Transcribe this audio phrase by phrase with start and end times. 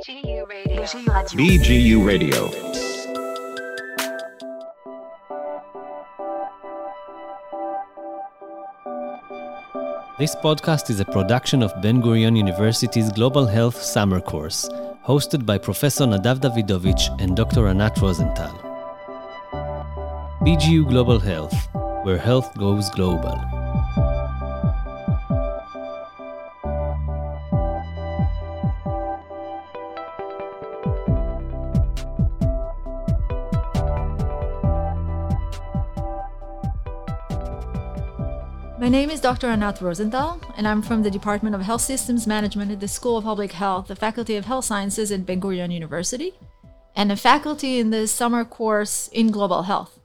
[0.00, 2.48] BGU Radio.
[10.18, 14.70] This podcast is a production of Ben Gurion University's Global Health Summer Course,
[15.06, 17.68] hosted by Professor Nadav Davidovitch and Dr.
[17.68, 18.56] Anat Rosenthal.
[20.40, 21.68] BGU Global Health,
[22.04, 23.49] where health goes global.
[39.30, 39.46] Dr.
[39.46, 43.22] Anat Rosenthal, and I'm from the Department of Health Systems Management at the School of
[43.22, 46.34] Public Health, the Faculty of Health Sciences at Ben Gurion University,
[46.96, 50.00] and a faculty in the summer course in Global Health.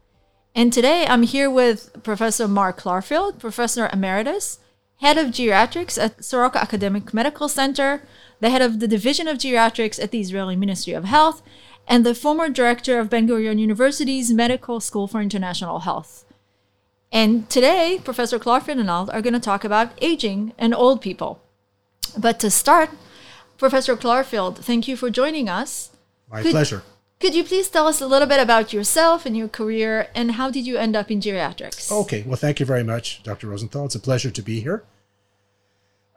[0.54, 4.60] And today I'm here with Professor Mark Clarfield, Professor Emeritus,
[4.98, 8.04] Head of Geriatrics at Soroka Academic Medical Center,
[8.42, 11.42] the Head of the Division of Geriatrics at the Israeli Ministry of Health,
[11.88, 16.25] and the former Director of Ben Gurion University's Medical School for International Health.
[17.16, 21.40] And today, Professor Clarfield and I are going to talk about aging and old people.
[22.18, 22.90] But to start,
[23.58, 25.92] Professor Clarfield, thank you for joining us.
[26.30, 26.84] My Could- pleasure.
[27.22, 30.52] Could you please tell us a little bit about yourself and your career and how
[30.52, 31.90] did you end up in geriatrics?
[31.90, 33.48] Okay, well, thank you very much, Dr.
[33.48, 33.86] Rosenthal.
[33.86, 34.84] It's a pleasure to be here.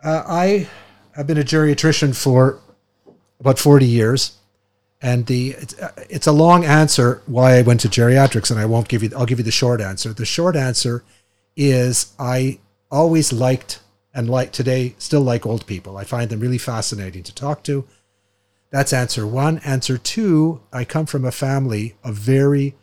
[0.03, 0.69] Uh, I
[1.15, 2.59] have been a geriatrician for
[3.39, 4.38] about 40 years,
[5.01, 8.67] and the it's, uh, it's a long answer why I went to geriatrics, and I
[8.67, 9.11] won't give you.
[9.17, 10.13] I'll give you the short answer.
[10.13, 11.05] The short answer
[11.57, 12.59] is I
[12.91, 13.81] always liked
[14.15, 15.97] and like today still like old people.
[15.97, 17.87] I find them really fascinating to talk to.
[18.71, 19.59] That's answer one.
[19.59, 22.75] Answer two, I come from a family of very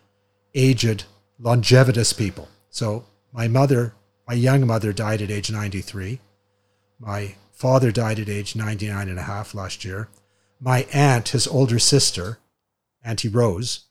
[0.53, 1.03] aged,
[1.39, 2.47] longevitous people.
[2.69, 3.93] So my mother,
[4.27, 6.19] my young mother died at age 93.
[6.99, 10.07] My father died at age 99 and a half last year.
[10.59, 12.39] My aunt, his older sister,
[13.03, 13.85] Auntie Rose,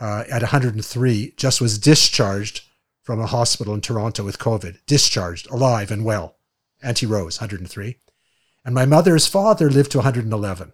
[0.00, 2.64] uh, at 103, just was discharged
[3.02, 4.78] from a hospital in Toronto with COVID.
[4.86, 6.36] Discharged, alive and well.
[6.82, 7.96] Auntie Rose, 103.
[8.64, 10.72] And my mother's father lived to 111.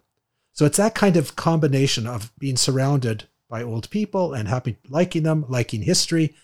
[0.52, 5.22] So it's that kind of combination of being surrounded by old people and happy liking
[5.22, 6.34] them, liking history,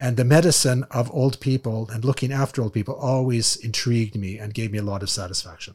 [0.00, 4.54] and the medicine of old people and looking after old people always intrigued me and
[4.54, 5.74] gave me a lot of satisfaction.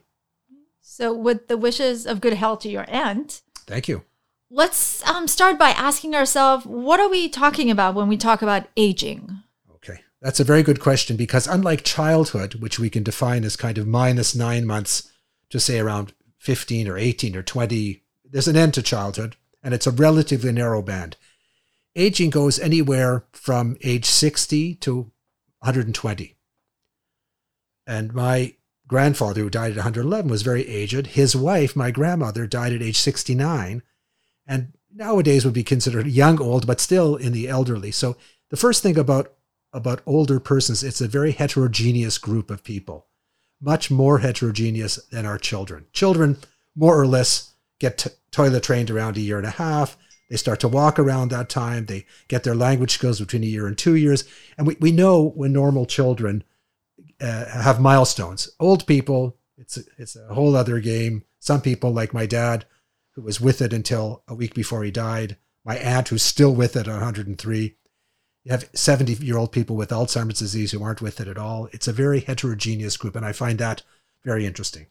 [0.86, 4.04] So, with the wishes of good health to your aunt, Thank you.
[4.50, 8.68] let's um, start by asking ourselves what are we talking about when we talk about
[8.76, 9.40] aging?
[9.76, 10.02] Okay.
[10.22, 13.88] That's a very good question because unlike childhood, which we can define as kind of
[13.88, 15.10] minus nine months
[15.50, 19.88] to say around 15 or 18 or 20, there's an end to childhood and it's
[19.88, 21.16] a relatively narrow band.
[21.96, 25.12] Aging goes anywhere from age 60 to
[25.60, 26.36] 120.
[27.88, 28.56] And my
[28.94, 31.08] grandfather, who died at 111, was very aged.
[31.08, 33.82] His wife, my grandmother, died at age 69
[34.46, 37.90] and nowadays would be considered young old, but still in the elderly.
[37.90, 38.18] So
[38.52, 39.34] the first thing about
[39.76, 43.08] about older persons, it's a very heterogeneous group of people,
[43.60, 45.88] much more heterogeneous than our children.
[45.92, 46.38] Children,
[46.76, 49.98] more or less, get t- toilet trained around a year and a half.
[50.30, 51.88] They start to walk around that time.
[51.88, 54.26] They get their language skills between a year and two years.
[54.60, 56.44] And we, we know when normal children
[57.24, 58.50] uh, have milestones.
[58.60, 61.24] Old people, it's a, it's a whole other game.
[61.40, 62.66] Some people, like my dad,
[63.12, 66.76] who was with it until a week before he died, my aunt, who's still with
[66.76, 67.76] it at 103.
[68.44, 71.70] You have 70 year old people with Alzheimer's disease who aren't with it at all.
[71.72, 73.84] It's a very heterogeneous group, and I find that
[74.26, 74.88] very interesting.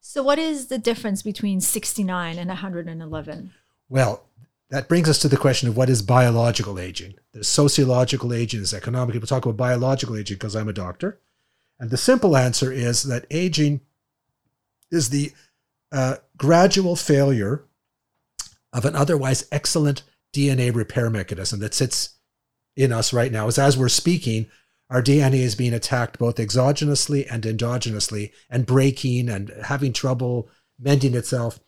[0.00, 3.52] So, what is the difference between 69 and 111?
[3.88, 4.24] Well,
[4.70, 7.14] that brings us to the question of what is biological aging.
[7.32, 9.14] There's sociological aging, there's economic.
[9.14, 11.18] People talk about biological aging because I'm a doctor.
[11.80, 13.80] And the simple answer is that aging
[14.90, 15.32] is the
[15.92, 17.64] uh, gradual failure
[18.72, 20.02] of an otherwise excellent
[20.34, 22.16] DNA repair mechanism that sits
[22.76, 23.46] in us right now.
[23.46, 24.46] As, as we're speaking,
[24.90, 31.14] our DNA is being attacked both exogenously and endogenously and breaking and having trouble mending
[31.14, 31.60] itself.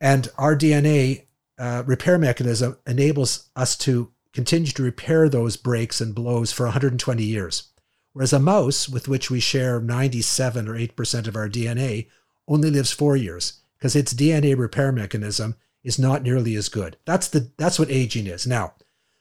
[0.00, 1.26] And our DNA
[1.58, 7.22] uh, repair mechanism enables us to continue to repair those breaks and blows for 120
[7.24, 7.70] years.
[8.18, 12.08] Whereas a mouse, with which we share 97 or 8% of our DNA,
[12.48, 15.54] only lives four years because its DNA repair mechanism
[15.84, 16.96] is not nearly as good.
[17.04, 18.44] That's the that's what aging is.
[18.44, 18.74] Now,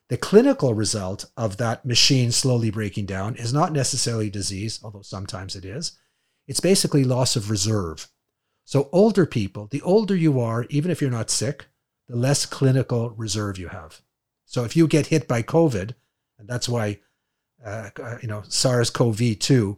[0.10, 5.56] the clinical result of that machine slowly breaking down is not necessarily disease, although sometimes
[5.56, 5.92] it is.
[6.48, 8.10] It's basically loss of reserve.
[8.66, 11.68] So older people, the older you are, even if you're not sick,
[12.08, 14.02] the less clinical reserve you have.
[14.46, 15.94] So if you get hit by COVID,
[16.40, 17.02] and that's why
[17.66, 19.78] uh, uh, you know SARS-CoV-2,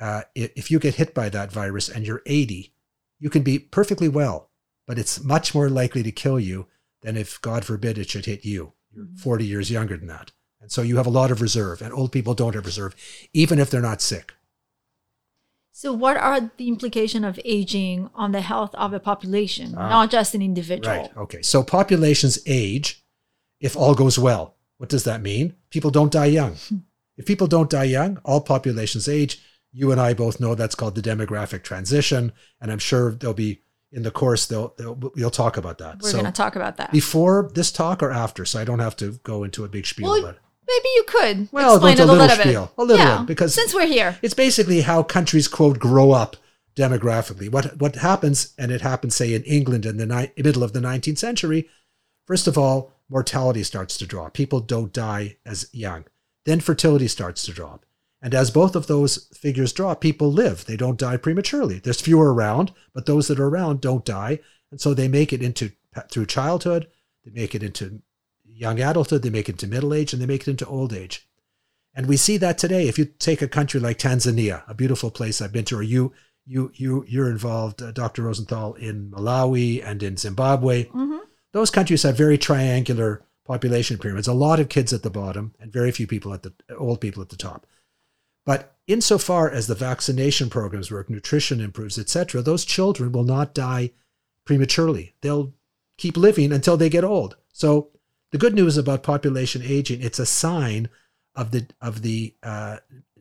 [0.00, 2.72] uh, if you get hit by that virus and you're 80,
[3.18, 4.50] you can be perfectly well,
[4.86, 6.66] but it's much more likely to kill you
[7.02, 8.72] than if, God forbid, it should hit you.
[8.92, 10.32] You're 40 years younger than that.
[10.60, 12.94] And so you have a lot of reserve, and old people don't have reserve,
[13.32, 14.32] even if they're not sick.
[15.76, 19.88] So, what are the implication of aging on the health of a population, Ah.
[19.88, 20.96] not just an individual?
[20.96, 21.16] Right.
[21.16, 21.42] Okay.
[21.42, 23.04] So populations age
[23.60, 24.54] if all goes well.
[24.78, 25.54] What does that mean?
[25.70, 26.54] People don't die young.
[26.68, 26.76] Hmm.
[27.16, 29.40] if people don't die young, all populations age.
[29.72, 33.60] You and I both know that's called the demographic transition, and I'm sure there'll be
[33.90, 36.00] in the course they'll, they'll we'll talk about that.
[36.02, 36.90] We're so going to talk about that.
[36.92, 40.10] before this talk or after, so I don't have to go into a big spiel
[40.10, 40.40] Well, about it.
[40.66, 42.46] Maybe you could Well, explain it a little, little bit.
[42.46, 46.10] spiel, a little yeah, bit, because- since we're here, It's basically how countries quote grow
[46.12, 46.36] up
[46.74, 47.50] demographically.
[47.50, 50.80] What what happens, and it happened, say, in England in the ni- middle of the
[50.80, 51.68] 19th century.
[52.26, 54.34] First of all, mortality starts to drop.
[54.34, 56.04] People don't die as young.
[56.44, 57.86] Then fertility starts to drop.
[58.20, 60.64] And as both of those figures drop, people live.
[60.64, 61.78] They don't die prematurely.
[61.78, 64.40] There's fewer around, but those that are around don't die.
[64.72, 65.70] And so they make it into
[66.10, 66.88] through childhood,
[67.24, 68.02] they make it into
[68.44, 71.28] young adulthood, they make it into middle age, and they make it into old age.
[71.94, 72.88] And we see that today.
[72.88, 76.12] If you take a country like Tanzania, a beautiful place I've been to, or you
[76.44, 78.22] you you you're involved, uh, Dr.
[78.22, 80.86] Rosenthal, in Malawi and in Zimbabwe.
[80.86, 81.20] Mhm.
[81.54, 84.26] Those countries have very triangular population pyramids.
[84.26, 87.22] A lot of kids at the bottom and very few people at the old people
[87.22, 87.64] at the top.
[88.44, 93.92] But insofar as the vaccination programs work, nutrition improves, etc., those children will not die
[94.44, 95.14] prematurely.
[95.20, 95.54] They'll
[95.96, 97.36] keep living until they get old.
[97.52, 97.90] So
[98.32, 100.88] the good news about population aging, it's a sign
[101.36, 102.78] of the of the uh,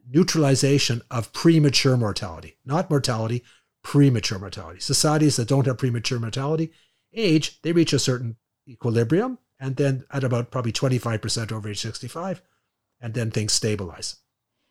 [0.09, 3.43] neutralization of premature mortality, not mortality,
[3.83, 4.79] premature mortality.
[4.79, 6.71] Societies that don't have premature mortality
[7.13, 8.37] age, they reach a certain
[8.67, 12.41] equilibrium, and then at about probably 25% over age 65,
[13.01, 14.17] and then things stabilize.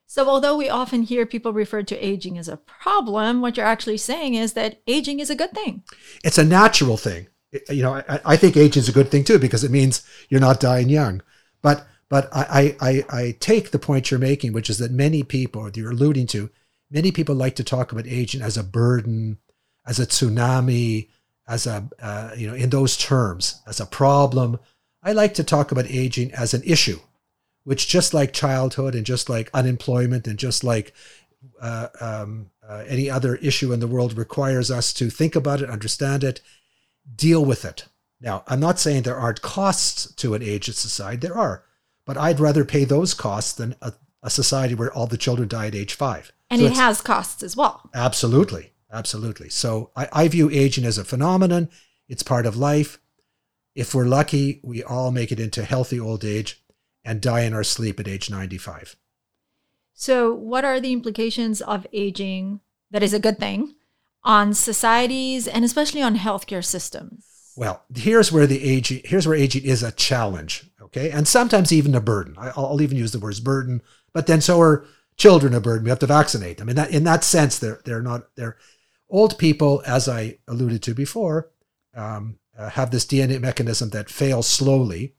[0.07, 3.97] So, although we often hear people refer to aging as a problem, what you're actually
[3.97, 5.85] saying is that aging is a good thing.
[6.23, 7.29] It's a natural thing.
[7.51, 10.03] It- You know, I, I think aging is a good thing too because it means
[10.29, 11.23] you're not dying young.
[11.63, 15.71] But but I, I, I take the point you're making, which is that many people,
[15.75, 16.51] you're alluding to,
[16.91, 19.39] many people like to talk about aging as a burden,
[19.87, 21.09] as a tsunami,
[21.53, 24.59] as a uh, you know in those terms, as a problem.
[25.03, 27.01] I like to talk about aging as an issue,
[27.65, 30.93] which just like childhood and just like unemployment and just like
[31.61, 35.69] uh, um, uh, any other issue in the world requires us to think about it,
[35.69, 36.41] understand it,
[37.17, 37.87] deal with it.
[38.21, 41.17] Now, I'm not saying there aren't costs to an aged society.
[41.17, 41.65] There are,
[42.07, 45.67] but I'd rather pay those costs than a, a society where all the children die
[45.67, 46.33] at age five.
[46.49, 47.91] And So it has costs as well.
[47.93, 48.72] Absolutely.
[48.93, 49.49] Absolutely.
[49.49, 51.71] So I, I view aging as a phenomenon.
[52.09, 52.99] It's part of life.
[53.75, 56.63] If we're lucky, we all make it into healthy old age
[57.05, 58.97] and die in our sleep at age 95.
[59.95, 62.61] So, what are the implications of aging
[62.91, 63.75] that is a good thing
[64.25, 67.53] on societies and especially on healthcare systems?
[67.57, 71.95] Well, here's where the aging here's where aging is a challenge, okay, and sometimes even
[71.95, 72.35] a burden.
[72.39, 74.87] I, I'll even use the words burden, but then so are
[75.17, 75.85] children a burden.
[75.85, 76.69] We have to vaccinate them.
[76.69, 78.57] In that in that sense, they're they're not they're
[79.13, 81.51] old people, as I alluded to before,
[81.95, 85.15] um, uh, have this DNA mechanism that fails slowly,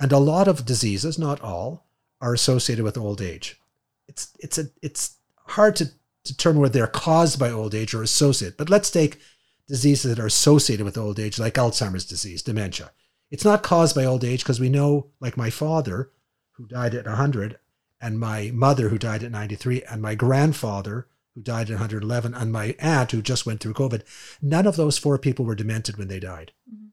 [0.00, 1.86] and a lot of diseases, not all,
[2.20, 3.60] are associated with old age.
[4.08, 5.16] It's it's a it's
[5.48, 5.90] hard to
[6.24, 8.56] determine whether they're caused by old age or associated.
[8.56, 9.20] But let's take
[9.68, 12.92] diseases that are associated with old age, like Alzheimer's disease, dementia.
[13.30, 16.10] It's not caused by old age because we know, like my father,
[16.52, 17.58] who died at 100,
[18.00, 22.52] and my mother, who died at 93, and my grandfather, who died at 111, and
[22.52, 24.02] my aunt, who just went through COVID,
[24.40, 26.52] none of those four people were demented when they died.
[26.70, 26.86] Mm-hmm.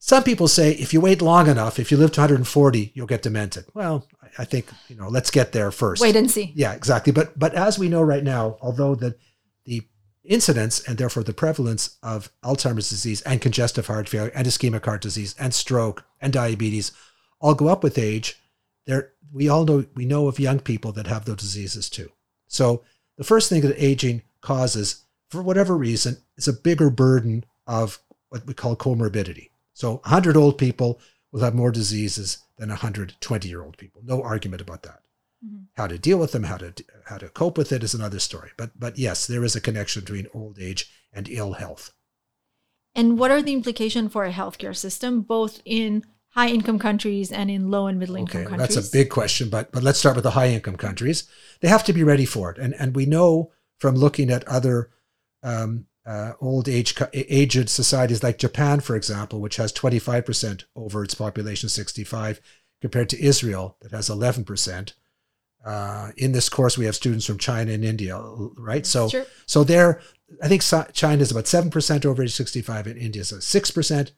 [0.00, 3.22] Some people say if you wait long enough, if you live to 140, you'll get
[3.22, 3.64] demented.
[3.74, 6.00] Well, I- I think, you know, let's get there first.
[6.00, 6.52] Wait and see.
[6.54, 7.12] Yeah, exactly.
[7.12, 9.16] But but as we know right now, although the
[9.64, 9.82] the
[10.22, 15.00] incidence and therefore the prevalence of Alzheimer's disease and congestive heart failure and ischemic heart
[15.00, 16.92] disease and stroke and diabetes
[17.40, 18.38] all go up with age,
[18.86, 22.12] there we all know we know of young people that have those diseases too.
[22.46, 22.84] So
[23.18, 28.46] the first thing that aging causes, for whatever reason, is a bigger burden of what
[28.46, 29.50] we call comorbidity.
[29.74, 30.98] So 100 old people
[31.30, 34.00] will have more diseases than 120 year old people.
[34.02, 35.02] No argument about that
[35.44, 35.64] mm-hmm.
[35.76, 36.72] how to deal with them, how to
[37.06, 38.50] how to cope with it is another story.
[38.56, 41.92] But but yes, there is a connection between old age and ill health.
[42.94, 46.04] And what are the implications for a healthcare system, both in
[46.38, 48.74] high income countries and in low and middle income Okay, countries?
[48.74, 51.18] that's a big question, but but let's start with the high income countries.
[51.60, 53.50] They have to be ready for it, and and we know
[53.82, 54.90] from looking at other
[55.42, 60.64] um, uh, old age aged societies like Japan, for example, which has twenty five percent
[60.74, 62.40] over its population sixty five,
[62.80, 64.94] compared to Israel that has eleven percent.
[65.64, 68.16] Uh, in this course, we have students from China and India,
[68.70, 68.86] right?
[68.86, 69.26] So, Sure.
[69.44, 70.00] so there,
[70.40, 70.62] I think
[70.94, 74.12] China is about seven percent over age sixty-five, and India is six percent.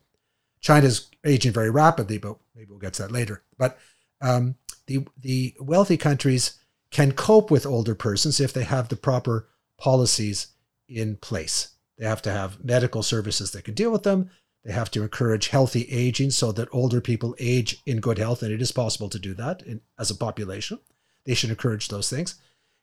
[0.61, 3.43] China's aging very rapidly, but maybe we'll get to that later.
[3.57, 3.77] But
[4.21, 4.55] um,
[4.87, 6.59] the the wealthy countries
[6.91, 10.47] can cope with older persons if they have the proper policies
[10.87, 11.69] in place.
[11.97, 14.29] They have to have medical services that can deal with them.
[14.63, 18.51] They have to encourage healthy aging so that older people age in good health, and
[18.51, 20.79] it is possible to do that in, as a population.
[21.25, 22.35] They should encourage those things.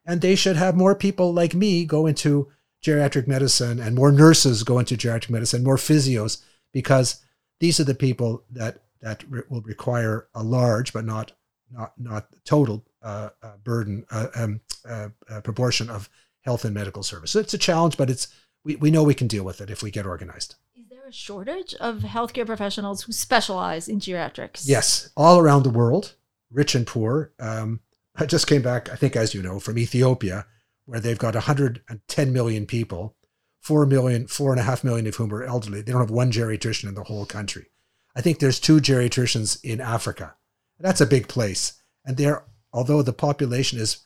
[0.04, 2.50] And they should have more people like me go into
[2.82, 6.42] geriatric medicine and more nurses go into geriatric medicine, more physios,
[6.72, 7.24] because
[7.60, 11.32] these are the people that, that re- will require a large but not
[11.70, 16.08] not not total uh, uh, burden uh, um, uh, uh, proportion of
[16.42, 17.30] health and medical service.
[17.30, 18.28] So it's a challenge, but it's
[18.64, 20.56] we, we know we can deal with it if we get organized.
[20.76, 24.62] Is there a shortage of healthcare professionals who specialize in geriatrics?
[24.64, 26.14] Yes, all around the world,
[26.50, 27.32] rich and poor.
[27.38, 27.80] Um,
[28.16, 30.46] I just came back, I think, as you know, from Ethiopia,
[30.86, 33.14] where they've got 110 million people,
[33.60, 35.82] four million, four and a half million of whom are elderly.
[35.82, 37.66] They don't have one geriatrician in the whole country.
[38.14, 40.34] I think there's two geriatricians in Africa.
[40.80, 41.74] That's a big place,
[42.04, 43.98] and there, although the population is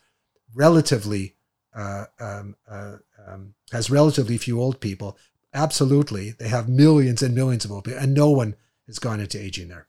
[0.54, 1.36] relatively
[1.74, 5.16] uh, um, uh, um, has relatively few old people,
[5.54, 8.56] absolutely they have millions and millions of old people, and no one
[8.86, 9.86] has gone into aging there.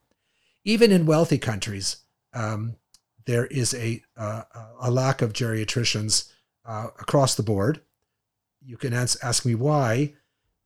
[0.63, 1.97] Even in wealthy countries,
[2.33, 2.75] um,
[3.25, 4.43] there is a uh,
[4.79, 6.29] a lack of geriatricians
[6.65, 7.81] uh, across the board.
[8.65, 10.13] You can ask, ask me why.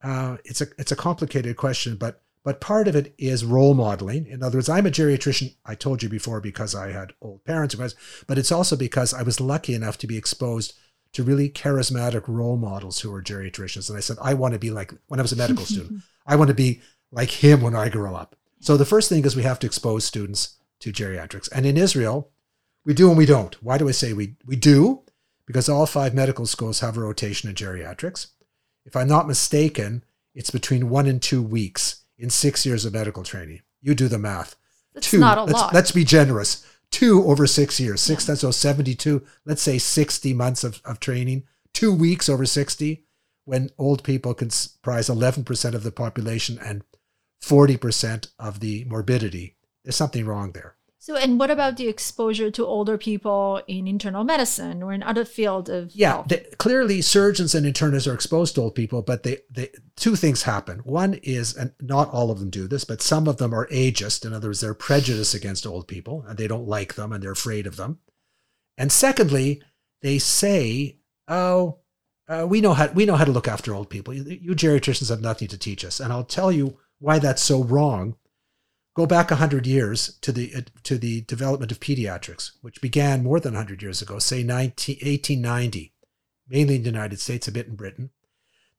[0.03, 4.25] Uh, it's a it's a complicated question, but but part of it is role modeling.
[4.27, 5.55] In other words, I'm a geriatrician.
[5.65, 7.75] I told you before because I had old parents,
[8.25, 10.73] but it's also because I was lucky enough to be exposed
[11.13, 13.89] to really charismatic role models who were geriatricians.
[13.89, 16.03] And I said, I want to be like when I was a medical student.
[16.25, 18.35] I want to be like him when I grow up.
[18.59, 21.49] So the first thing is we have to expose students to geriatrics.
[21.51, 22.31] And in Israel,
[22.85, 23.61] we do and we don't.
[23.63, 25.03] Why do I say we we do?
[25.47, 28.27] Because all five medical schools have a rotation in geriatrics.
[28.85, 30.03] If I'm not mistaken,
[30.35, 33.61] it's between one and two weeks in six years of medical training.
[33.81, 34.55] You do the math.
[34.93, 35.19] That's two.
[35.19, 35.73] not a let's, lot.
[35.73, 36.65] let's be generous.
[36.91, 38.01] Two over six years.
[38.01, 41.43] Six that's so 72, let's say 60 months of, of training.
[41.73, 43.03] Two weeks over 60,
[43.45, 46.83] when old people comprise 11% of the population and
[47.43, 49.55] 40% of the morbidity.
[49.83, 50.76] There's something wrong there.
[51.07, 55.23] So, and what about the exposure to older people in internal medicine or in other
[55.23, 59.37] field of Yeah, the, clearly surgeons and internists are exposed to old people, but they,
[59.49, 60.79] they two things happen.
[60.79, 64.25] One is, and not all of them do this, but some of them are ageist.
[64.25, 67.31] In other words, they're prejudiced against old people and they don't like them and they're
[67.31, 67.99] afraid of them.
[68.77, 69.61] And secondly,
[70.01, 70.97] they say,
[71.29, 71.77] "Oh,
[72.27, 74.13] uh, we know how we know how to look after old people.
[74.13, 77.63] You, you geriatricians have nothing to teach us." And I'll tell you why that's so
[77.63, 78.17] wrong.
[78.97, 83.39] Go back 100 years to the uh, to the development of pediatrics, which began more
[83.39, 85.93] than 100 years ago, say 19, 1890,
[86.49, 88.09] mainly in the United States, a bit in Britain.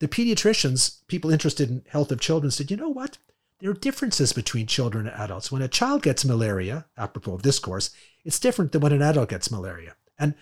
[0.01, 3.19] The pediatricians, people interested in health of children, said, you know what?
[3.61, 5.53] There are differences between children and adults.
[5.53, 7.91] When a child gets malaria, apropos of this course,
[8.25, 9.95] it's different than when an adult gets malaria.
[10.19, 10.35] And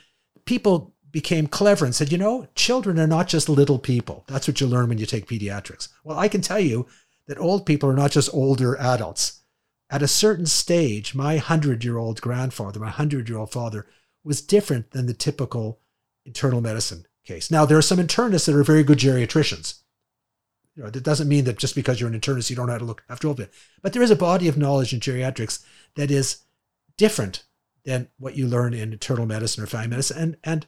[0.46, 4.24] people became clever and said, you know, children are not just little people.
[4.26, 5.88] That's what you learn when you take pediatrics.
[6.02, 6.86] Well, I can tell you
[7.26, 9.42] that old people are not just older adults
[9.90, 13.86] at a certain stage, my 100 year old grandfather, my 100 year old father,
[14.24, 15.80] was different than the typical
[16.24, 17.50] internal medicine case.
[17.50, 19.80] Now, there are some internists that are very good geriatricians.
[20.74, 22.78] You know, that doesn't mean that just because you're an internist, you don't know how
[22.78, 23.52] to look after old people.
[23.82, 25.64] But there is a body of knowledge in geriatrics
[25.94, 26.42] that is
[26.96, 27.44] different
[27.84, 30.18] than what you learn in internal medicine or family medicine.
[30.18, 30.66] And, and,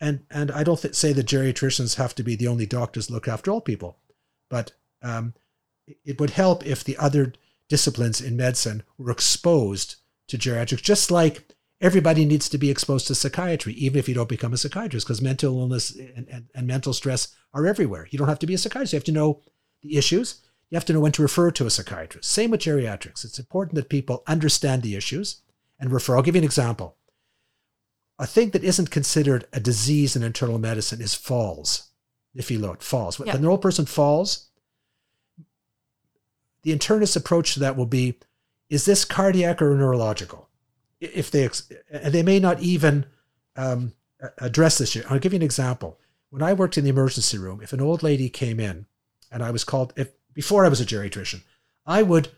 [0.00, 3.28] and, and I don't th- say that geriatricians have to be the only doctors look
[3.28, 3.98] after old people,
[4.48, 4.72] but
[5.02, 5.34] um,
[6.04, 7.34] it would help if the other
[7.70, 9.96] disciplines in medicine were exposed
[10.28, 14.28] to geriatrics, just like everybody needs to be exposed to psychiatry, even if you don't
[14.28, 18.06] become a psychiatrist, because mental illness and, and, and, mental stress are everywhere.
[18.10, 18.92] You don't have to be a psychiatrist.
[18.92, 19.40] You have to know
[19.82, 20.42] the issues.
[20.68, 22.30] You have to know when to refer to a psychiatrist.
[22.30, 23.24] Same with geriatrics.
[23.24, 25.40] It's important that people understand the issues
[25.78, 26.16] and refer.
[26.16, 26.96] I'll give you an example.
[28.18, 31.90] A thing that isn't considered a disease in internal medicine is falls.
[32.34, 33.18] If you look, falls.
[33.18, 34.49] When an old person falls,
[36.62, 38.18] the internist approach to that will be
[38.68, 40.48] is this cardiac or neurological?
[41.00, 41.48] If they
[41.90, 43.06] and they may not even
[43.56, 43.92] um,
[44.38, 45.98] address this i'll give you an example.
[46.30, 48.86] When i worked in the emergency room if an old lady came in
[49.32, 51.42] and i was called if before i was a geriatrician
[51.86, 52.28] i would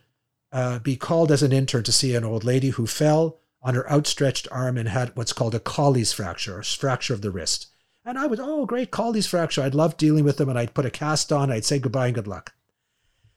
[0.53, 3.91] uh, be called as an intern to see an old lady who fell on her
[3.91, 7.67] outstretched arm and had what's called a colles fracture a fracture of the wrist.
[8.05, 9.63] And i would oh great colles fracture.
[9.63, 11.51] I'd love dealing with them and i'd put a cast on.
[11.51, 12.55] I'd say goodbye and good luck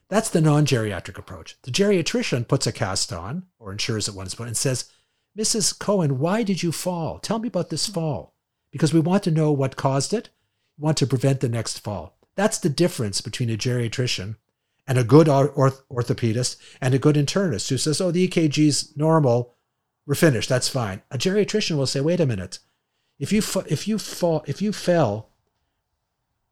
[0.10, 1.58] that's the non geriatric approach.
[1.64, 4.92] The geriatrician puts a cast on or ensures that one is put and says,
[5.38, 5.78] Mrs.
[5.78, 7.20] Cohen, why did you fall?
[7.20, 8.34] Tell me about this fall.
[8.72, 10.30] Because we want to know what caused it.
[10.78, 12.18] We want to prevent the next fall.
[12.36, 14.36] That's the difference between a geriatrician
[14.88, 19.56] and a good orth- orthopedist and a good internist who says, oh, the EKG's normal.
[20.06, 20.50] We're finished.
[20.50, 21.02] That's fine.
[21.10, 22.60] A geriatrician will say, wait a minute.
[23.18, 25.30] If you, fa- if you fall, if you fell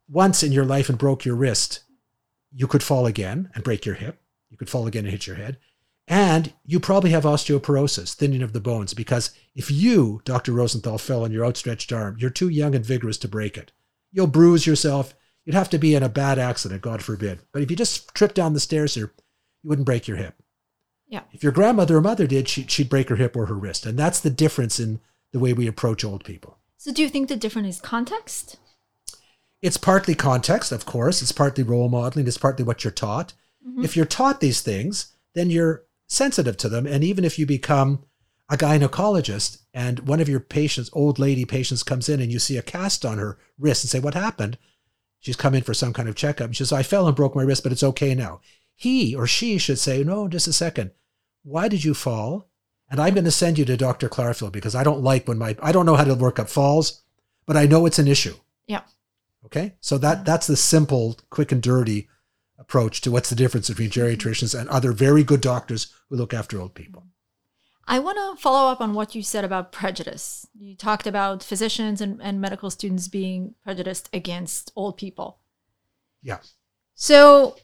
[0.08, 1.83] once in your life and broke your wrist,
[2.54, 4.20] you could fall again and break your hip.
[4.50, 5.58] You could fall again and hit your head.
[6.06, 10.52] And you probably have osteoporosis, thinning of the bones, because if you, Dr.
[10.52, 13.72] Rosenthal, fell on your outstretched arm, you're too young and vigorous to break it.
[14.12, 15.14] You'll bruise yourself.
[15.44, 17.40] You'd have to be in a bad accident, God forbid.
[17.52, 19.12] But if you just trip down the stairs here,
[19.62, 20.34] you wouldn't break your hip.
[21.06, 21.22] Yeah.
[21.32, 23.86] If your grandmother or mother did, she, she'd break her hip or her wrist.
[23.86, 25.00] And that's the difference in
[25.32, 26.58] the way we approach old people.
[26.76, 28.58] So, do you think the difference is context?
[29.64, 31.22] It's partly context, of course.
[31.22, 32.26] It's partly role modeling.
[32.26, 33.32] It's partly what you're taught.
[33.66, 33.82] Mm-hmm.
[33.82, 36.86] If you're taught these things, then you're sensitive to them.
[36.86, 38.04] And even if you become
[38.50, 42.58] a gynecologist and one of your patients, old lady patients, comes in and you see
[42.58, 44.58] a cast on her wrist and say, What happened?
[45.18, 46.52] She's come in for some kind of checkup.
[46.52, 48.42] She says, I fell and broke my wrist, but it's okay now.
[48.74, 50.90] He or she should say, No, just a second.
[51.42, 52.50] Why did you fall?
[52.90, 54.10] And I'm going to send you to Dr.
[54.10, 57.02] Clarfield because I don't like when my, I don't know how to work up falls,
[57.46, 58.34] but I know it's an issue.
[58.66, 58.82] Yeah.
[59.46, 59.74] Okay.
[59.80, 62.08] So that that's the simple, quick and dirty
[62.58, 66.60] approach to what's the difference between geriatricians and other very good doctors who look after
[66.60, 67.04] old people.
[67.86, 70.46] I want to follow up on what you said about prejudice.
[70.58, 75.38] You talked about physicians and, and medical students being prejudiced against old people.
[76.22, 76.38] Yeah.
[76.94, 77.56] So,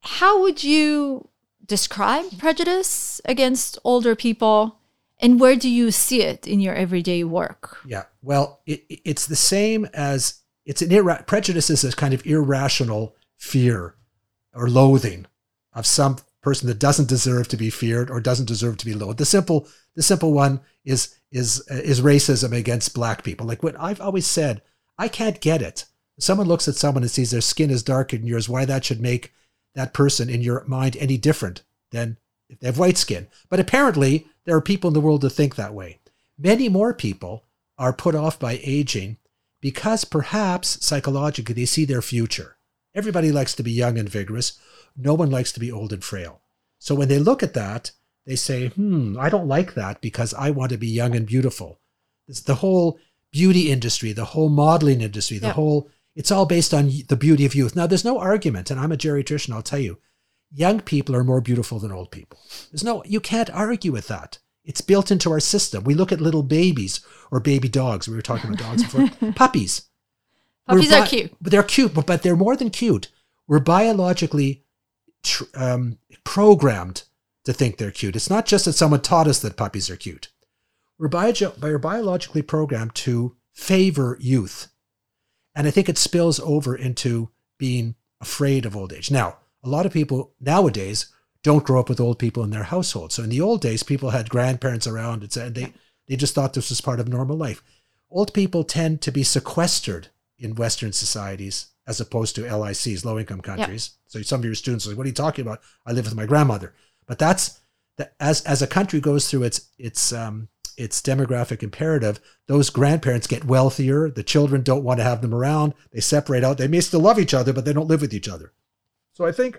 [0.00, 1.28] how would you
[1.64, 4.80] describe prejudice against older people?
[5.20, 7.78] And where do you see it in your everyday work?
[7.86, 8.04] Yeah.
[8.22, 13.16] Well, it, it's the same as it's an irra- prejudice is a kind of irrational
[13.36, 13.94] fear
[14.54, 15.26] or loathing
[15.72, 19.18] of some person that doesn't deserve to be feared or doesn't deserve to be loathed.
[19.18, 23.46] The simple the simple one is is is racism against black people.
[23.46, 24.62] Like what I've always said,
[24.98, 25.86] I can't get it.
[26.18, 29.00] Someone looks at someone and sees their skin is darker than yours, why that should
[29.00, 29.32] make
[29.74, 33.28] that person in your mind any different than if they have white skin.
[33.48, 36.00] But apparently there are people in the world that think that way.
[36.38, 37.44] Many more people
[37.78, 39.16] are put off by aging
[39.62, 42.58] because perhaps psychologically they see their future.
[42.94, 44.58] Everybody likes to be young and vigorous.
[44.94, 46.42] No one likes to be old and frail.
[46.78, 47.92] So when they look at that,
[48.26, 51.80] they say, hmm, I don't like that because I want to be young and beautiful.
[52.28, 52.98] It's the whole
[53.30, 55.52] beauty industry, the whole modeling industry, the Yeah.
[55.54, 57.74] whole, it's all based on the beauty of youth.
[57.74, 59.98] Now, there's no argument, and I'm a geriatrician, I'll tell you,
[60.52, 62.38] young people are more beautiful than old people.
[62.70, 64.38] There's no, you can't argue with that.
[64.64, 65.84] It's built into our system.
[65.84, 68.08] We look at little babies or baby dogs.
[68.08, 69.32] We were talking about dogs before.
[69.32, 69.88] Puppies.
[70.68, 71.34] Puppies We're cute.
[71.40, 73.08] But they're cute, but, but they're more than cute.
[73.48, 74.64] We're biologically
[75.22, 77.04] tr- um, programmed
[77.44, 78.14] to think they're cute.
[78.14, 80.28] It's not just that someone taught us that puppies are cute.
[80.98, 84.68] We're, bio- we're biologically programmed to favor youth.
[85.54, 89.10] And I think it spills over into being afraid of old age.
[89.10, 91.12] Now, a lot of people nowadays
[91.42, 93.12] don't grow up with old people in their household.
[93.12, 95.72] So in the old days, people had grandparents around and said they,
[96.08, 97.62] they just thought this was part of normal life.
[98.10, 103.40] Old people tend to be sequestered in Western societies as opposed to LICs, low income
[103.40, 103.92] countries.
[104.06, 105.60] So some of your students are like, what are you talking about?
[105.86, 106.74] I live with my grandmother.
[107.06, 107.60] But that's
[107.96, 113.26] that as as a country goes through its its um its demographic imperative, those grandparents
[113.26, 114.08] get wealthier.
[114.08, 115.74] The children don't want to have them around.
[115.90, 116.58] They separate out.
[116.58, 118.52] They may still love each other, but they don't live with each other.
[119.14, 119.58] So I think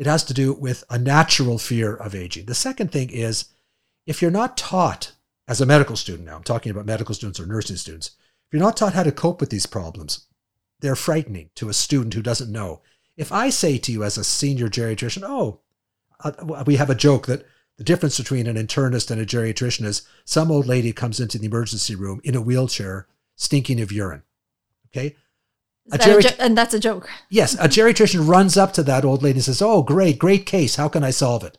[0.00, 2.46] it has to do with a natural fear of aging.
[2.46, 3.50] The second thing is
[4.06, 5.12] if you're not taught
[5.46, 8.12] as a medical student now, I'm talking about medical students or nursing students,
[8.46, 10.26] if you're not taught how to cope with these problems,
[10.80, 12.80] they're frightening to a student who doesn't know.
[13.18, 15.60] If I say to you as a senior geriatrician, oh,
[16.24, 17.44] uh, we have a joke that
[17.76, 21.46] the difference between an internist and a geriatrician is some old lady comes into the
[21.46, 24.22] emergency room in a wheelchair stinking of urine.
[24.86, 25.16] Okay.
[25.86, 27.08] That geri- jo- and that's a joke.
[27.30, 30.76] Yes, a geriatrician runs up to that old lady and says, "Oh, great, great case.
[30.76, 31.58] How can I solve it?"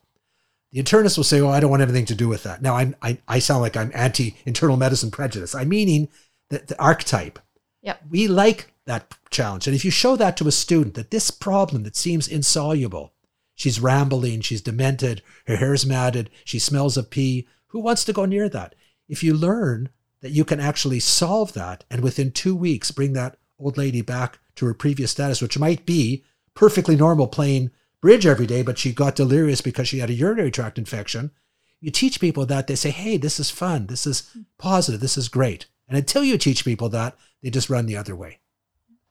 [0.71, 2.95] The internist will say, "Oh, I don't want anything to do with that." Now, I'm,
[3.01, 5.53] I I sound like I'm anti internal medicine prejudice.
[5.53, 6.07] I'm meaning
[6.49, 7.39] the, the archetype.
[7.81, 8.01] Yep.
[8.09, 11.83] We like that challenge, and if you show that to a student that this problem
[11.83, 13.13] that seems insoluble,
[13.55, 17.47] she's rambling, she's demented, her hair's matted, she smells of pee.
[17.67, 18.75] Who wants to go near that?
[19.09, 19.89] If you learn
[20.21, 24.39] that you can actually solve that, and within two weeks bring that old lady back
[24.55, 27.71] to her previous status, which might be perfectly normal playing
[28.01, 31.31] bridge every day, but she got delirious because she had a urinary tract infection.
[31.79, 35.29] You teach people that, they say, hey, this is fun, this is positive, this is
[35.29, 35.67] great.
[35.87, 38.39] And until you teach people that, they just run the other way.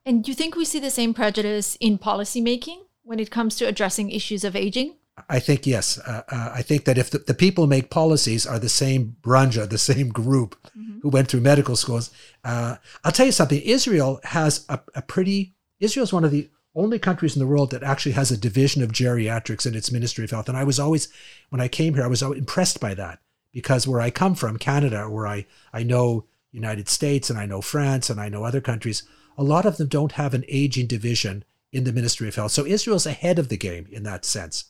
[0.07, 3.67] And do you think we see the same prejudice in policymaking when it comes to
[3.67, 4.97] addressing issues of aging?
[5.29, 5.99] I think yes.
[5.99, 9.17] Uh, uh, I think that if the, the people who make policies are the same
[9.23, 10.57] branja, the same group
[11.03, 12.11] who went through medical schools,
[12.45, 13.61] uh, I'll tell you something.
[13.63, 15.55] Israel has a, a pretty.
[15.81, 18.83] Israel is one of the only countries in the world that actually has a division
[18.83, 21.09] of geriatrics in its Ministry of Health, and I was always,
[21.49, 23.19] when I came here, I was always impressed by that
[23.53, 27.61] because where I come from, Canada, where I I know United States and I know
[27.61, 29.03] France and I know other countries,
[29.37, 32.53] a lot of them don't have an aging division in the Ministry of Health.
[32.53, 34.65] So Israel's ahead of the game in that sense.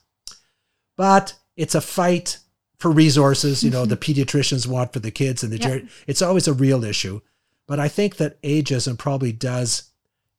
[1.01, 2.37] But it's a fight
[2.79, 5.89] for resources, you know, the pediatricians want for the kids and the Yeah.
[6.07, 7.23] it's always a real issue.
[7.67, 9.85] But I think that ageism probably does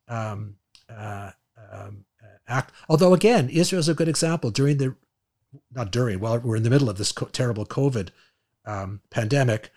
[0.07, 1.31] um, uh,
[1.71, 2.05] um,
[2.47, 2.75] act.
[2.87, 4.95] Although again, Israel's a good example during the
[5.71, 8.09] not during while we're in the middle of this co- terrible COVID
[8.63, 9.71] um, pandemic.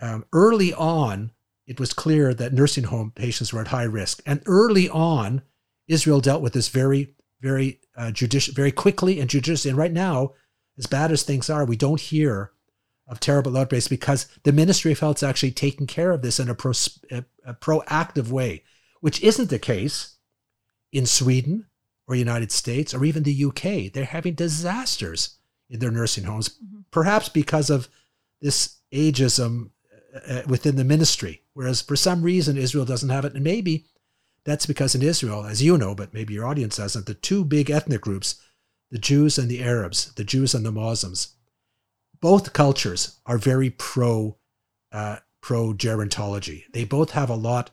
[0.00, 1.30] Um, early on,
[1.66, 5.40] it was clear that nursing home patients were at high risk, and early on,
[5.88, 9.70] Israel dealt with this very, very uh, judicious, very quickly and judiciously.
[9.70, 10.32] And right now,
[10.78, 12.52] as bad as things are, we don't hear
[13.08, 16.48] of terrible outbreaks because the Ministry of Health is actually taking care of this in
[16.48, 18.64] a, pros- a, a proactive way,
[19.00, 20.16] which isn't the case
[20.92, 21.66] in Sweden
[22.08, 23.92] or United States or even the UK.
[23.92, 25.36] They're having disasters
[25.70, 26.58] in their nursing homes,
[26.90, 27.88] perhaps because of
[28.40, 29.70] this ageism
[30.28, 31.42] uh, within the ministry.
[31.54, 33.86] Whereas for some reason Israel doesn't have it, and maybe
[34.46, 37.68] that's because in Israel, as you know, but maybe your audience doesn't, the two big
[37.68, 38.40] ethnic groups,
[38.92, 41.34] the Jews and the Arabs, the Jews and the Muslims,
[42.20, 44.36] both cultures are very pro
[44.92, 46.62] uh, pro gerontology.
[46.72, 47.70] They both have a lot.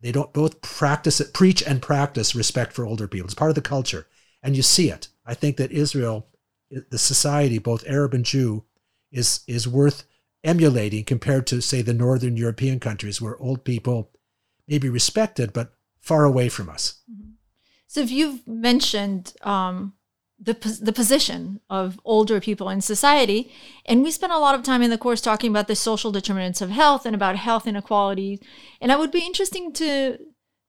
[0.00, 3.26] They don't both practice it, preach and practice respect for older people.
[3.26, 4.08] It's part of the culture,
[4.42, 5.08] and you see it.
[5.24, 6.26] I think that Israel,
[6.70, 8.64] the society, both Arab and Jew,
[9.12, 10.04] is is worth
[10.42, 14.10] emulating compared to say the northern European countries where old people
[14.66, 15.72] may be respected but
[16.08, 16.84] far away from us.
[17.92, 19.74] So if you've mentioned um,
[20.46, 20.54] the
[20.88, 21.40] the position
[21.78, 23.40] of older people in society,
[23.88, 26.60] and we spent a lot of time in the course talking about the social determinants
[26.62, 28.38] of health and about health inequalities,
[28.80, 29.92] and it would be interesting to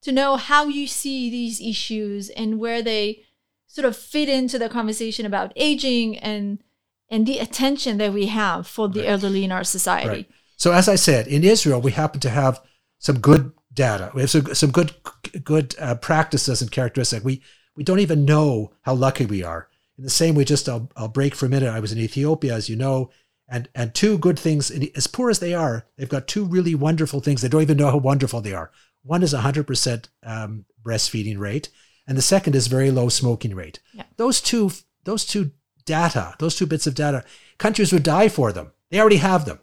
[0.05, 3.03] to know how you see these issues and where they
[3.67, 6.45] sort of fit into the conversation about aging and
[7.11, 9.09] and the attention that we have for the Right.
[9.13, 10.09] elderly in our society.
[10.09, 10.29] Right.
[10.63, 12.55] So as I said, in Israel, we happen to have
[13.07, 14.11] some good data.
[14.13, 14.93] We have some, some good
[15.43, 17.23] good uh, practices and characteristics.
[17.23, 17.41] We
[17.75, 19.69] we don't even know how lucky we are.
[19.97, 21.69] In the same way, just I'll, I'll break for a minute.
[21.69, 23.09] I was in Ethiopia, as you know,
[23.47, 24.71] and and two good things.
[24.95, 27.41] As poor as they are, they've got two really wonderful things.
[27.41, 28.71] They don't even know how wonderful they are.
[29.03, 31.69] One is a hundred percent um, breastfeeding rate,
[32.07, 33.79] and the second is very low smoking rate.
[33.93, 34.03] Yeah.
[34.17, 34.71] Those two
[35.03, 35.51] those two
[35.85, 37.23] data, those two bits of data,
[37.57, 38.71] countries would die for them.
[38.89, 39.59] They already have them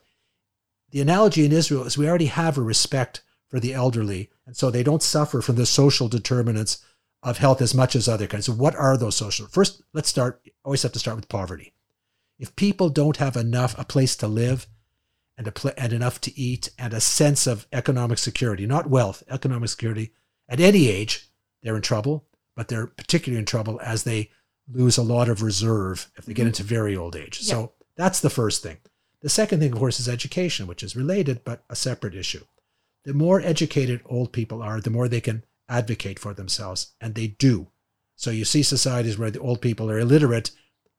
[0.91, 4.71] the analogy in Israel is we already have a respect for the elderly, and so
[4.71, 6.85] they don't suffer from the social determinants
[7.23, 8.47] of health as much as other kinds.
[8.47, 9.47] So, what are those social?
[9.47, 10.41] First, let's start.
[10.65, 11.73] Always have to start with poverty.
[12.39, 14.67] If people don't have enough, a place to live,
[15.39, 19.23] and a pla and enough to eat, and a sense of economic security, not wealth,
[19.29, 20.13] economic security,
[20.49, 21.29] at any age,
[21.63, 22.27] they're in trouble.
[22.55, 24.31] But they're particularly in trouble as they
[24.73, 26.49] lose a lot of reserve if they get mm-hmm.
[26.49, 27.41] into very old age.
[27.41, 28.79] So that's the first thing.
[29.21, 32.45] The second thing, of course, is education, which is related but a separate issue.
[33.07, 37.29] The more educated old people are, the more they can advocate for themselves, and they
[37.29, 37.69] do.
[38.17, 40.51] So you see societies where the old people are illiterate,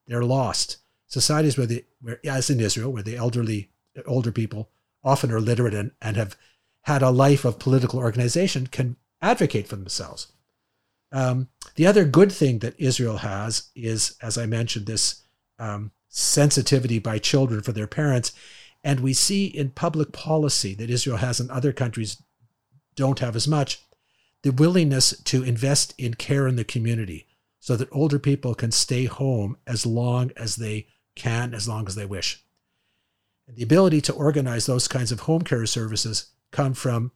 [0.08, 0.78] they're lost.
[1.08, 3.72] Societies where the, where, as in Israel, where the elderly,
[4.06, 4.70] older people
[5.04, 6.38] often are literate and, and have
[6.84, 10.32] had a life of political organization can advocate for themselves.
[11.12, 15.24] Um, the other good thing that Israel has is, as I mentioned, this
[15.60, 18.32] um, sensitivity by children for their parents.
[18.84, 22.22] And we see in public policy that Israel has and other countries
[22.96, 23.82] don't have as much
[24.44, 27.28] the willingness to invest in care in the community
[27.60, 31.96] so that older people can stay home as long as they can, as long as
[31.96, 32.44] they wish.
[33.48, 37.12] And the ability to organize those kinds of home care services come from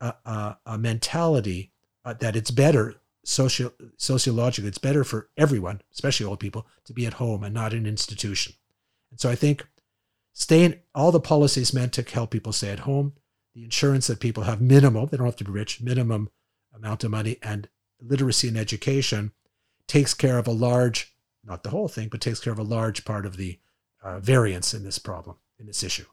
[0.00, 1.72] a, a, a mentality
[2.04, 7.06] uh, that it's better socio- sociologically, it's better for everyone, especially old people, to be
[7.06, 8.54] at home and not in an institution.
[9.10, 9.66] And so I think
[10.36, 13.14] staying, all the policies meant to help people stay at home,
[13.54, 16.28] the insurance that people have minimum, they don't have to be rich, minimum
[16.74, 17.70] amount of money, and
[18.02, 19.32] literacy and education
[19.86, 23.06] takes care of a large, not the whole thing, but takes care of a large
[23.06, 23.58] part of the
[24.02, 26.04] uh, variance in this problem, in this issue.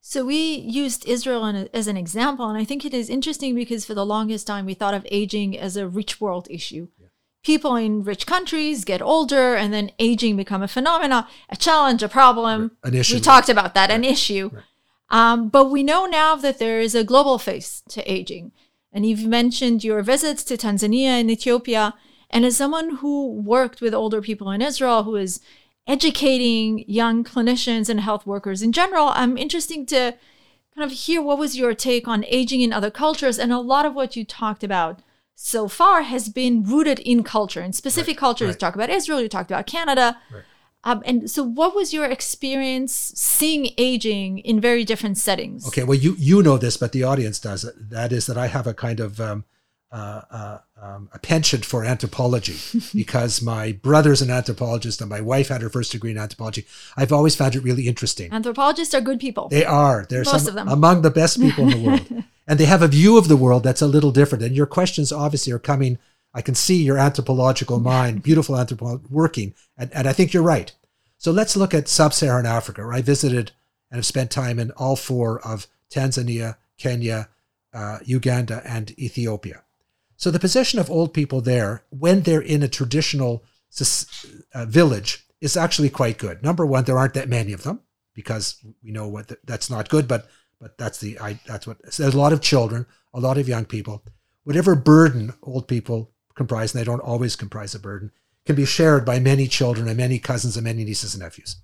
[0.00, 1.44] So we used Israel
[1.74, 4.74] as an example, and I think it is interesting because for the longest time we
[4.74, 6.86] thought of aging as a rich world issue.
[7.44, 12.08] People in rich countries get older, and then aging become a phenomena, a challenge, a
[12.08, 12.72] problem.
[12.84, 13.14] An issue.
[13.14, 14.50] We talked about that, an issue.
[15.10, 18.52] Um, but we know now that there is a global face to aging.
[18.92, 21.94] And you've mentioned your visits to Tanzania and Ethiopia.
[22.30, 25.40] And as someone who worked with older people in Israel, who is
[25.88, 29.08] educating young clinicians and health workers in general.
[29.08, 30.14] I'm interested to
[30.76, 33.86] kind of hear what was your take on aging in other cultures, and a lot
[33.86, 35.00] of what you talked about
[35.40, 38.46] so far has been rooted in culture, in specific Right, cultures.
[38.46, 38.58] You right.
[38.58, 40.18] talked about Israel, you talked about Canada.
[40.34, 40.42] Right.
[40.82, 45.64] Um, and so, what was your experience seeing aging in very different settings?
[45.68, 47.70] Okay, well, you you know this, but the audience does.
[47.76, 49.44] That is that I have a kind of um,
[49.92, 52.56] uh, uh, um, a penchant for anthropology
[52.94, 56.66] because my brother's an anthropologist and my wife had her first degree in anthropology.
[56.96, 58.32] I've always found it really interesting.
[58.32, 59.48] Anthropologists are good people.
[59.48, 60.06] They are.
[60.08, 60.68] They're Most some, of them.
[60.68, 62.24] among the best people in the world.
[62.46, 64.44] and they have a view of the world that's a little different.
[64.44, 65.98] And your questions obviously are coming.
[66.32, 69.54] I can see your anthropological mind, beautiful anthropology working.
[69.76, 70.72] And, and I think you're right.
[71.16, 73.52] So let's look at sub Saharan Africa, where I visited
[73.90, 77.28] and have spent time in all four of Tanzania, Kenya,
[77.74, 79.62] uh, Uganda, and Ethiopia.
[80.18, 83.44] So the position of old people there, when they're in a traditional
[84.52, 86.42] uh, village, is actually quite good.
[86.42, 87.80] Number one, there aren't that many of them
[88.14, 90.28] because we know what the, that's not good, but
[90.60, 93.48] but that's the I, that's what so there's a lot of children, a lot of
[93.48, 94.02] young people.
[94.42, 98.10] Whatever burden old people comprise, and they don't always comprise a burden,
[98.44, 101.56] can be shared by many children and many cousins and many nieces and nephews.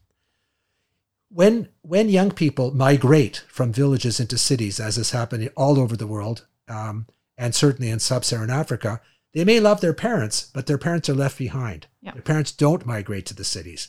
[1.29, 6.07] When when young people migrate from villages into cities, as is happening all over the
[6.07, 9.01] world, um, and certainly in sub-Saharan Africa,
[9.33, 11.89] they may love their parents, but their parents are left behind.
[12.15, 13.89] Their parents don't migrate to the cities.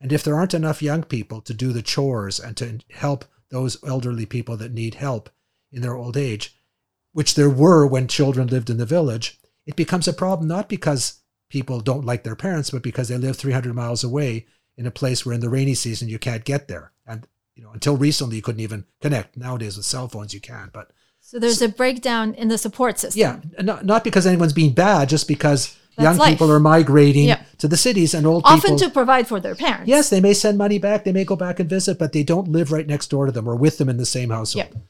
[0.00, 3.82] And if there aren't enough young people to do the chores and to help those
[3.84, 5.28] elderly people that need help
[5.70, 6.56] in their old age,
[7.12, 11.20] which there were when children lived in the village, it becomes a problem not because
[11.50, 14.46] people don't like their parents, but because they live 300 miles away
[14.78, 16.92] in a place where in the rainy season you can't get there.
[17.06, 19.36] And you know, until recently you couldn't even connect.
[19.36, 20.92] Nowadays with cell phones you can, but
[21.30, 23.20] So there's a breakdown in the support system.
[23.20, 26.30] yeah, not, not because anyone's being bad, just because That's young life.
[26.30, 27.40] people are migrating Yeah.
[27.58, 28.78] to the cities and old Often people.
[28.78, 29.86] to provide for their parents.
[29.86, 32.48] yes, they may send money back, they may go back and visit, but they don't
[32.48, 34.66] live right next door to them or with them in the same household.
[34.72, 34.80] Yeah.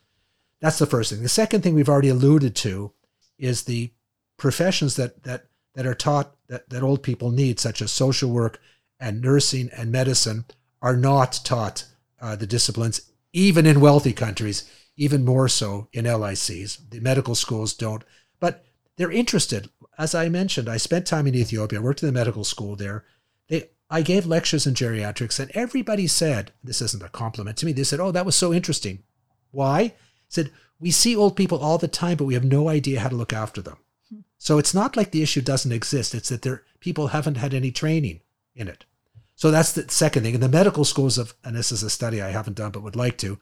[0.63, 1.23] That's the first thing.
[1.23, 2.93] The second thing we've already alluded to
[3.39, 3.91] is the
[4.39, 8.59] professions that that that are taught that, that old people need, such as social work
[8.99, 10.47] and nursing and medicine,
[10.81, 11.85] are not taught
[12.21, 13.03] uh, the disciplines,
[13.35, 14.65] even in wealthy countries,
[15.01, 16.91] even more so in LICs.
[16.91, 18.05] The medical schools don't,
[18.39, 19.71] but they're interested.
[19.97, 23.07] As I mentioned, I spent time in Ethiopia, I worked in the medical school there.
[23.49, 27.73] They, I gave lectures in geriatrics, and everybody said, this isn't a compliment to me,
[27.73, 29.03] they said, oh, that was so interesting.
[29.53, 29.95] Why?
[30.29, 33.17] Said, we see old people all the time, but we have no idea how to
[33.17, 33.79] look after them.
[34.37, 36.15] So it's not like the issue doesn't exist.
[36.15, 38.21] It's that there people haven't had any training
[38.55, 38.85] in it.
[39.35, 40.35] So that's the second thing.
[40.35, 42.97] In the medical schools of, and this is a study I haven't done but would
[42.97, 43.39] like to,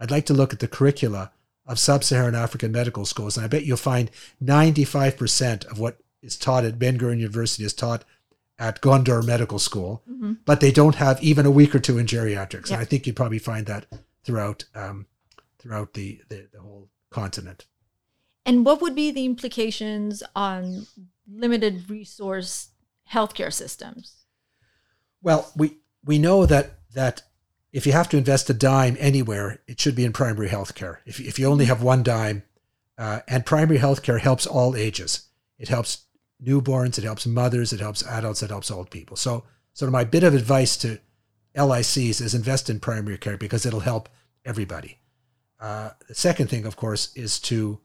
[0.00, 1.30] I'd like to look at the curricula
[1.66, 4.10] of sub-Saharan African medical schools, and I bet you'll find
[4.42, 8.04] 95% of what is taught at Ben Gurion University is taught
[8.58, 10.38] at Gondar Medical School, Mhm.
[10.44, 12.68] but they don't have even a week or two in geriatrics.
[12.68, 12.74] Yeah.
[12.74, 13.86] And I think you'd probably find that
[14.24, 15.06] throughout um,
[15.58, 17.66] throughout the, the the whole continent.
[18.44, 20.86] And what would be the implications on
[21.30, 22.68] limited resource
[23.12, 24.24] healthcare systems?
[25.22, 27.22] Well, we we know that that
[27.72, 31.00] if you have to invest a dime anywhere, it should be in primary health care.
[31.06, 32.42] If, if you only have one dime,
[32.98, 35.28] uh, and primary health care helps all ages.
[35.58, 36.04] It helps
[36.44, 39.16] newborns, it helps mothers, it helps adults, it helps old people.
[39.16, 40.98] So, sort of my bit of advice to
[41.56, 44.08] LICs is invest in primary care because it'll help
[44.44, 44.98] everybody.
[45.58, 47.80] Uh, the second thing, of course, is to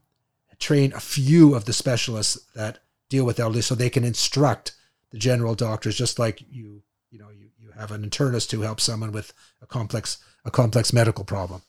[0.58, 4.72] train a few of the specialists that deal with elderly so they can instruct
[5.10, 7.45] the general doctors, just like you, you know, you,
[7.78, 11.62] have an internist who helps someone with a complex, a complex medical problem.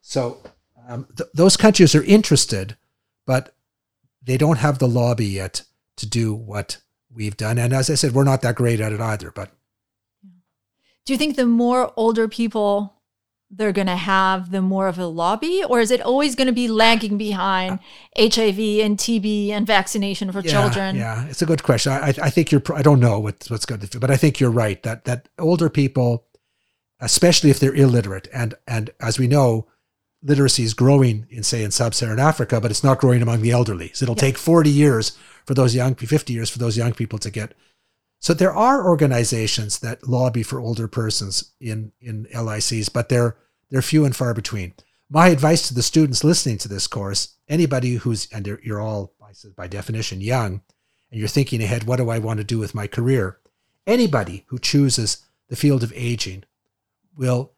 [0.00, 0.38] So
[0.88, 2.76] um, th- those countries are interested,
[3.26, 3.54] but
[4.22, 5.62] they don't have the lobby yet
[5.96, 6.78] to do what
[7.14, 7.58] we've done.
[7.58, 9.50] And as I said, we're not that great at it either, but
[11.04, 12.99] Do you think the more older people
[13.50, 15.62] they're going to have, the more of a lobby?
[15.68, 17.80] Or is it always going to be lagging behind
[18.16, 20.96] HIV and TB and vaccination for yeah, children?
[20.96, 21.92] Yeah, it's a good question.
[21.92, 22.62] I, I think you're.
[22.74, 26.26] I don't know what's what's good, but I think you're right that that older people,
[27.00, 29.66] especially if they're illiterate, and and as we know,
[30.22, 33.90] literacy is growing in say in sub-Saharan Africa, but it's not growing among the elderly.
[33.94, 34.20] So it'll Yeah.
[34.20, 35.12] take 40 years
[35.44, 37.54] for those young, 50 years for those young people to get.
[38.20, 43.36] So there are organizations that lobby for older persons in in LICs, but they're
[43.70, 44.74] they're few and far between.
[45.08, 49.12] My advice to the students listening to this course, anybody who's and you're, all
[49.56, 50.60] by definition young,
[51.10, 53.38] and you're thinking ahead, what do I want to do with my career?
[53.86, 56.44] Anybody who chooses the field of aging
[57.16, 57.52] will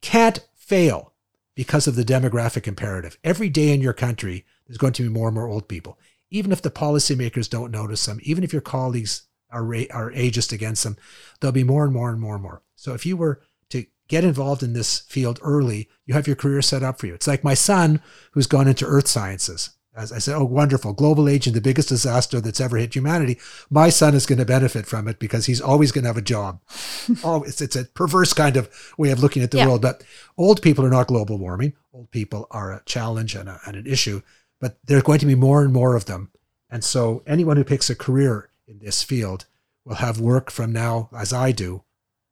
[0.00, 1.12] can't fail
[1.54, 3.16] because of the demographic imperative.
[3.22, 5.98] Every day in your country, there's going to be more and more old people.
[6.30, 9.22] Even if the policymakers don't notice them, even if your colleagues
[9.54, 10.96] are, are ageist against them,
[11.40, 12.62] there'll be more and more and more and more.
[12.76, 13.40] So if you were
[13.70, 17.14] to get involved in this field early, you have your career set up for you.
[17.14, 19.70] It's like my son who's gone into earth sciences.
[19.96, 20.92] As I said, oh, wonderful.
[20.92, 23.38] Global aging, the biggest disaster that's ever hit humanity.
[23.70, 26.20] My son is going to benefit from it because he's always going to have a
[26.20, 26.60] job.
[27.22, 29.68] oh, it's, it's a perverse kind of way of looking at the Yeah.
[29.68, 29.82] world.
[29.82, 30.02] But
[30.36, 31.74] old people are not global warming.
[31.92, 34.20] Old people are a challenge and, a, and an issue,
[34.60, 36.32] but there are going to be more and more of them.
[36.68, 39.46] And so anyone who picks a career in this field
[39.84, 41.84] will have work from now, as I do,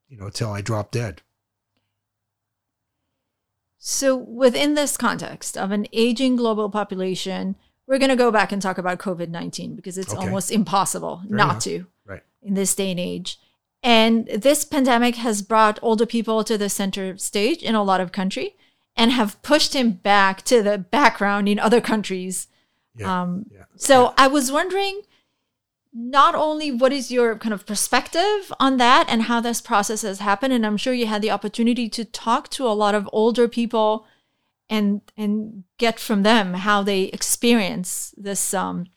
[0.07, 1.21] you know, till I drop dead.
[3.77, 8.61] So, within this context of an aging global population, we're going to go back and
[8.61, 10.23] talk about COVID 19 because it's Okay.
[10.25, 11.63] almost impossible Fair not enough.
[11.63, 12.23] to Right.
[12.41, 13.39] in this day and age.
[13.83, 18.13] And this pandemic has brought older people to the center stage in a lot of
[18.13, 18.55] country
[18.95, 22.47] and have pushed him back to the background in other countries.
[22.95, 23.21] Yeah.
[23.23, 23.65] Um, yeah.
[23.75, 25.01] so I was wondering
[25.93, 30.19] not only what is your kind of perspective on that and how this process has
[30.19, 33.47] happened, and I'm sure you had the opportunity to talk to a lot of older
[33.47, 34.05] people
[34.69, 38.87] and and get from them how they experience this um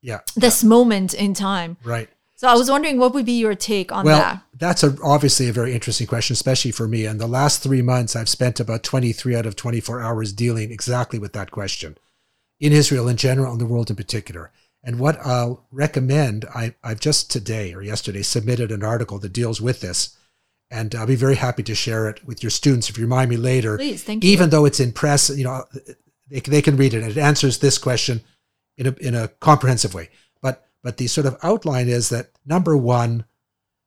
[0.00, 0.20] Yeah.
[0.36, 1.76] this moment in time.
[1.82, 2.08] Right.
[2.36, 4.42] So I was wondering what would be your take on well, that?
[4.58, 7.06] that's a, obviously a very interesting question, especially for me.
[7.06, 11.18] And the last three months, I've spent about 23 out of 24 hours dealing exactly
[11.18, 11.96] with that question
[12.60, 14.52] in Israel in general and the world in particular.
[14.84, 19.60] And what I'll recommend, I, I've just today or yesterday submitted an article that deals
[19.60, 20.16] with this.
[20.70, 23.36] And I'll be very happy to share it with your students if you remind me
[23.36, 23.78] later.
[23.78, 24.30] Please, thank you.
[24.30, 25.64] Even though it's in press, you know,
[26.28, 27.02] they, they can read it.
[27.02, 28.20] It answers this question
[28.76, 30.10] in a, in a comprehensive way.
[30.42, 33.24] But but the sort of outline is that number one,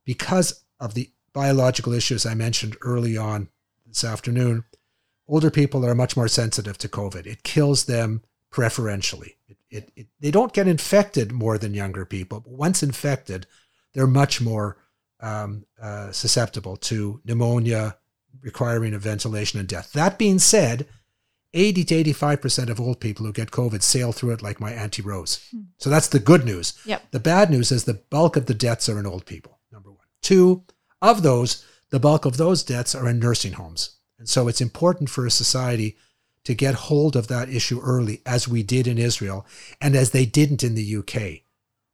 [0.05, 3.49] because of the biological issues I mentioned early on
[3.85, 4.63] this afternoon,
[5.27, 7.25] older people are much more sensitive to COVID.
[7.25, 9.36] It kills them preferentially.
[9.69, 13.47] It, it, they don't get infected more than younger people, but once infected,
[13.93, 14.77] they're much more
[15.19, 17.97] um, uh, susceptible to pneumonia,
[18.41, 19.91] requiring a ventilation and death.
[19.93, 20.87] That being said,
[21.53, 25.01] 80 to 85% of old people who get COVID sail through it like my Auntie
[25.01, 25.49] Rose.
[25.77, 26.79] So that's the good news.
[26.85, 27.11] Yep.
[27.11, 30.05] The bad news is the bulk of the deaths are in old people, number one.
[30.21, 30.63] Two,
[31.01, 33.97] of those, the bulk of those deaths are in nursing homes.
[34.19, 35.95] And so it's important for a society
[36.47, 39.45] to get hold of that issue early, as we did in Israel,
[39.81, 41.41] and as they didn't in the UK,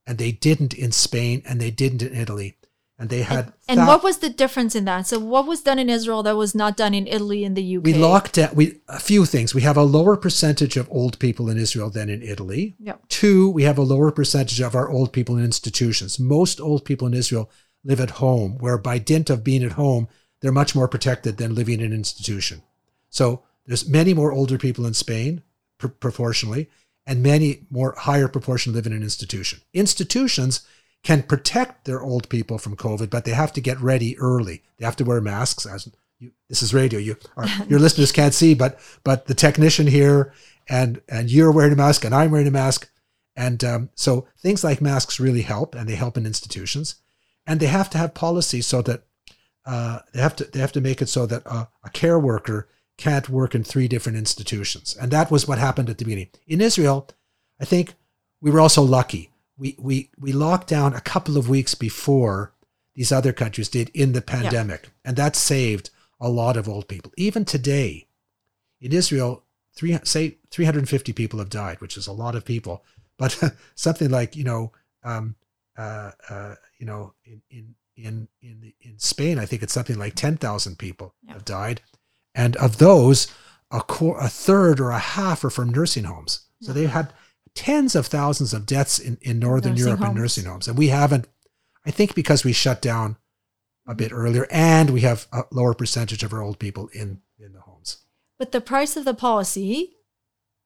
[0.06, 2.58] and they didn't in Spain, and they didn't in Italy.
[3.00, 3.52] And they had.
[3.68, 5.08] And thou- what was the difference in that?
[5.08, 7.84] So what was done in Israel that was not done in Italy and the UK?
[7.84, 9.56] we locked down we a few things.
[9.56, 12.76] We have a lower percentage of old people in Israel than in Italy.
[12.80, 13.08] Yep.
[13.10, 16.20] Two, we have a lower percentage of our old people in institutions.
[16.20, 17.50] Most old people in Israel
[17.84, 20.08] live at home, where by dint of being at home,
[20.42, 22.62] they're much more protected than living in an institution.
[23.10, 25.44] So there's many more older people in Spain
[25.78, 26.70] pr- proportionally,
[27.06, 29.62] and many more higher proportion live in an institution.
[29.74, 30.62] Institutions
[31.04, 34.64] can protect their old people from COVID, but they have to get ready early.
[34.78, 35.66] They have to wear masks.
[35.66, 39.88] As you, this is radio, you our, your listeners can't see, but but the technician
[39.88, 40.34] here
[40.70, 42.90] and and you're wearing a mask and I'm wearing a mask,
[43.36, 46.96] and um, so things like masks really help, and they help in institutions,
[47.46, 49.04] and they have to have policies so that
[49.66, 52.70] uh, they have to they have to make it so that uh, a care worker
[52.98, 56.62] can't work in three different institutions, and that was what happened at the beginning in
[56.62, 57.08] Israel.
[57.60, 57.94] I think
[58.42, 59.32] we were also lucky.
[59.58, 62.54] We we we locked down a couple of weeks before
[62.96, 67.12] these other countries did in the pandemic, and that saved a lot of old people.
[67.18, 68.08] Even today,
[68.80, 69.44] in Israel,
[69.76, 72.84] three say 350 people have died, which is a lot of people.
[73.18, 73.42] But
[73.76, 74.72] something like you know,
[75.04, 75.36] um,
[75.78, 80.16] uh, uh, you know, in in in in in Spain, I think it's something like
[80.16, 81.34] 10,000 people Yeah.
[81.34, 81.82] have died,
[82.36, 83.28] and of those,
[83.72, 86.48] a qu- a third or a half are from nursing homes.
[86.62, 87.12] So they had
[87.56, 90.18] tens of thousands of deaths in, in Northern Nursing Europe in homes.
[90.18, 90.68] nursing homes.
[90.68, 91.28] And we haven't,
[91.86, 93.18] I think because we shut down
[93.86, 97.52] a bit earlier and we have a lower percentage of our old people in, in
[97.54, 97.98] the homes.
[98.40, 99.98] But the price of the policy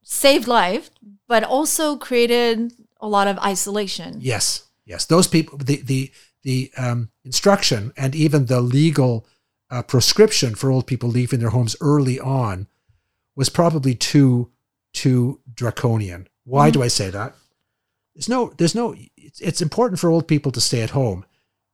[0.02, 0.90] saved life,
[1.26, 4.18] but also created a lot of isolation.
[4.20, 5.04] Yes, yes.
[5.04, 6.12] Those people, the, the,
[6.44, 9.26] the um, instruction and even the legal
[9.70, 12.66] uh, prescription for old people leaving their homes early on
[13.36, 14.50] was probably too,
[14.92, 16.28] too draconian.
[16.44, 17.34] Why do I say that?
[18.14, 21.24] There's no, there's no, it's, it's important for old people to stay at home.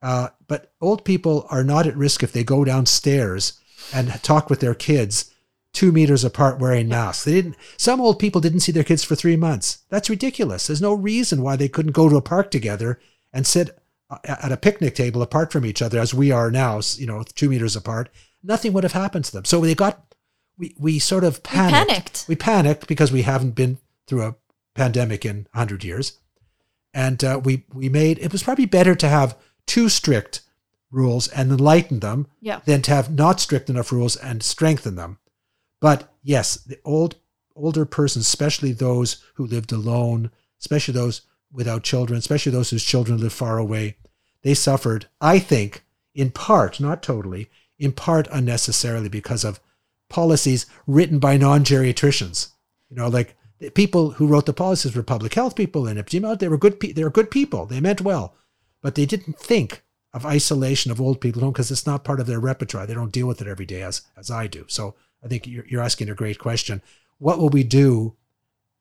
[0.03, 3.61] Uh, but old people are not at risk if they go downstairs
[3.95, 5.35] and talk with their kids
[5.75, 7.25] two meters apart wearing masks.
[7.25, 7.57] They didn't.
[7.77, 9.79] Some old people didn't see their kids for three months.
[9.91, 10.67] That's ridiculous.
[10.67, 13.01] There's no reason why they couldn't go to a park together
[13.33, 13.77] and sit
[14.25, 16.81] at a picnic table apart from each other as we are now.
[16.97, 18.09] You know, two meters apart.
[18.43, 19.45] Nothing would have happened to them.
[19.45, 20.15] So they got.
[20.57, 21.89] We we sort of panicked.
[21.89, 22.25] panicked.
[22.29, 24.37] We panicked because we haven't been through a
[24.75, 26.19] pandemic in hundred years,
[26.93, 29.37] and uh, we we made it was probably better to have
[29.67, 30.43] too strict
[30.91, 32.61] rules and lighten them Yeah.
[32.67, 35.19] than to have not strict enough rules and strengthen them.
[35.81, 37.17] But yes, the old
[37.57, 43.19] older persons, especially those who lived alone, especially those without children, especially those whose children
[43.19, 43.97] live far away,
[44.45, 45.85] they suffered, I think,
[46.15, 49.59] in part, not totally, in part unnecessarily because of
[50.09, 52.51] policies written by non-geriatricians.
[52.89, 56.39] You know, like the people who wrote the policies were public health people and epidemiologists.
[56.39, 56.79] They were good.
[56.79, 57.67] Pe- they were good people.
[57.67, 58.35] They meant well,
[58.83, 59.83] but they didn't think
[60.13, 62.87] of isolation of old people because it's not part of their repertoire.
[62.87, 64.67] They don't deal with it every day as as I do.
[64.69, 66.83] So I think you're, you're asking a great question.
[67.19, 68.15] What will we do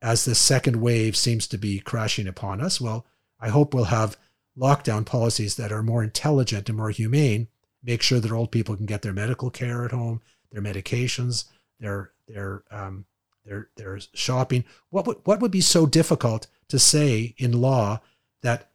[0.01, 2.81] as this second wave seems to be crashing upon us?
[2.81, 3.05] Well,
[3.39, 4.17] I hope we'll have
[4.57, 7.47] lockdown policies that are more intelligent and more humane.
[7.83, 11.45] Make sure that old people can get their medical care at home, their medications,
[11.79, 13.05] their their um,
[13.45, 14.63] their their shopping.
[14.89, 17.99] What would what would be so difficult to say in law
[18.41, 18.69] that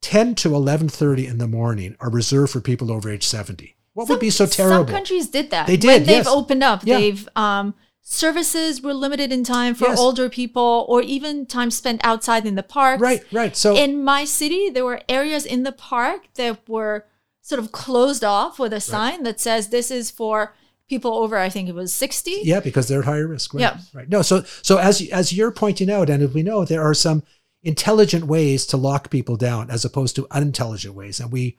[0.00, 3.76] 10 to 11:30 in the morning are reserved for people over age 70?
[3.92, 4.86] What would be so terrible?
[4.86, 5.66] Some countries did that.
[5.66, 6.26] They When did, they've yes.
[6.26, 6.98] opened up, Yeah.
[6.98, 7.74] they've um,
[8.06, 9.98] services were limited in time for Yes.
[9.98, 13.00] older people, or even time spent outside in the park.
[13.00, 13.56] right, right.
[13.56, 17.06] So in my city, there were areas in the park that were
[17.40, 20.54] sort of closed off with a sign that says this is for
[20.88, 22.40] people over, I think it was 60.
[22.44, 23.54] Yeah, because they're at higher risk.
[23.54, 23.60] Right.
[23.62, 23.78] Yeah.
[23.94, 24.08] Right.
[24.08, 24.20] No.
[24.20, 27.22] So so as as you're pointing out, and as we know, there are some
[27.62, 31.56] intelligent ways to lock people down as opposed to unintelligent ways, and we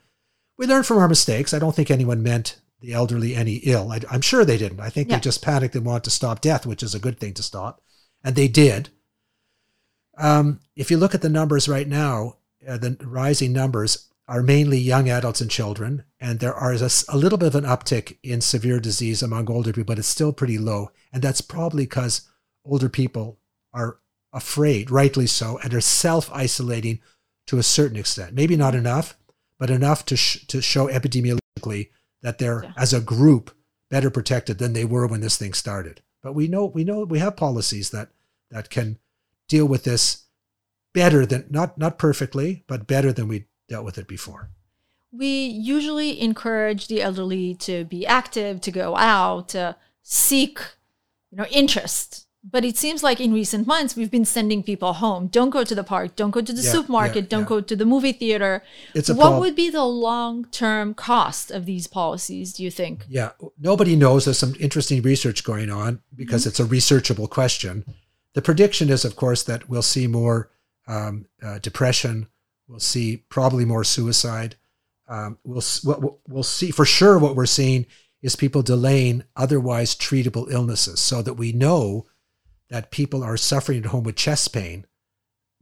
[0.56, 1.52] we learn from our mistakes.
[1.52, 3.90] I don't think anyone meant the elderly any ill.
[3.92, 4.80] I, I'm sure they didn't.
[4.80, 5.16] I think Yeah.
[5.16, 7.80] they just panicked and wanted to stop death, which is a good thing to stop,
[8.22, 8.90] and they did.
[10.18, 14.78] Um, if you look at the numbers right now, uh, the rising numbers are mainly
[14.78, 18.80] young adults and children, and there are a little bit of an uptick in severe
[18.80, 20.90] disease among older people, but it's still pretty low.
[21.12, 22.22] And that's probably because
[22.64, 23.38] older people
[23.72, 23.98] are
[24.32, 27.00] afraid, rightly so, and are self isolating
[27.46, 28.34] to a certain extent.
[28.34, 29.16] Maybe not enough,
[29.58, 31.90] but enough to, sh- to show epidemiologically
[32.26, 32.72] that they're, Yeah.
[32.76, 33.54] as a group,
[33.88, 36.02] better protected than they were when this thing started.
[36.22, 38.08] But we know we know we have policies that
[38.50, 38.98] that can
[39.46, 40.24] deal with this
[40.92, 44.50] better than not not perfectly, but better than we dealt with it before.
[45.12, 50.58] We usually encourage the elderly to be active, to go out, to seek,
[51.30, 52.25] you know, interest.
[52.48, 55.26] But it seems like in recent months we've been sending people home.
[55.26, 56.14] Don't go to the park.
[56.14, 57.24] Don't go to the Yeah, supermarket.
[57.24, 57.48] yeah, don't yeah.
[57.48, 58.62] go to the movie theater.
[58.94, 62.52] It's a what prob- would be the long-term cost of these policies?
[62.52, 63.04] Do you think?
[63.08, 64.24] Yeah, nobody knows.
[64.26, 67.84] There's some interesting research going on because it's a researchable question.
[68.34, 70.50] The prediction is, of course, that we'll see more
[70.86, 72.28] um, uh, depression.
[72.68, 74.54] We'll see probably more suicide.
[75.08, 77.18] Um, we'll what we'll see for sure.
[77.18, 77.86] What we're seeing
[78.22, 82.06] is people delaying otherwise treatable illnesses, so that we know
[82.68, 84.86] that people are suffering at home with chest pain,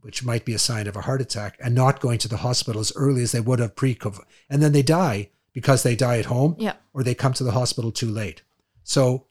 [0.01, 2.81] which might be a sign of a heart attack, and not going to the hospital
[2.81, 6.25] as early as they would have pre-COVID, and then they die because they die at
[6.25, 6.73] home Yeah.
[6.93, 8.41] or they come to the hospital too late.
[8.83, 9.25] So,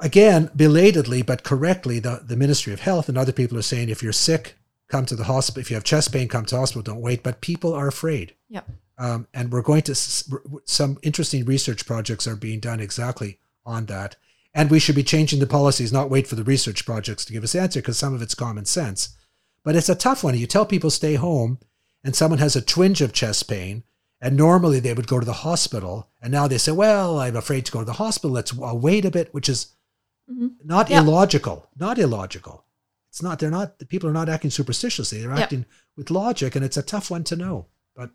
[0.00, 4.02] again, belatedly but correctly, the, the Ministry of Health and other people are saying if
[4.02, 4.54] you're sick,
[4.88, 5.60] come to the hospital.
[5.60, 6.82] If you have chest pain, come to the hospital.
[6.82, 7.22] Don't wait.
[7.22, 8.34] But people are afraid.
[8.48, 8.62] Yeah.
[8.96, 14.16] Um, and we're going to, some interesting research projects are being done exactly on that.
[14.58, 17.44] And we should be changing the policies, not wait for the research projects to give
[17.44, 19.10] us the answer because some of it's common sense.
[19.62, 20.36] But it's a tough one.
[20.36, 21.60] You tell people stay home
[22.02, 23.84] and someone has a twinge of chest pain
[24.20, 26.08] and normally they would go to the hospital.
[26.20, 28.30] And now they say, well, I'm afraid to go to the hospital.
[28.32, 29.68] Let's I'll wait a bit, which is
[30.28, 30.54] Mhm.
[30.64, 31.02] not Yeah.
[31.02, 31.68] illogical.
[31.78, 32.64] Not illogical.
[33.10, 35.20] It's not, they're not, the people are not acting superstitiously.
[35.20, 35.42] They're Yeah.
[35.44, 36.56] acting with logic.
[36.56, 37.66] And it's a tough one to know.
[37.94, 38.10] But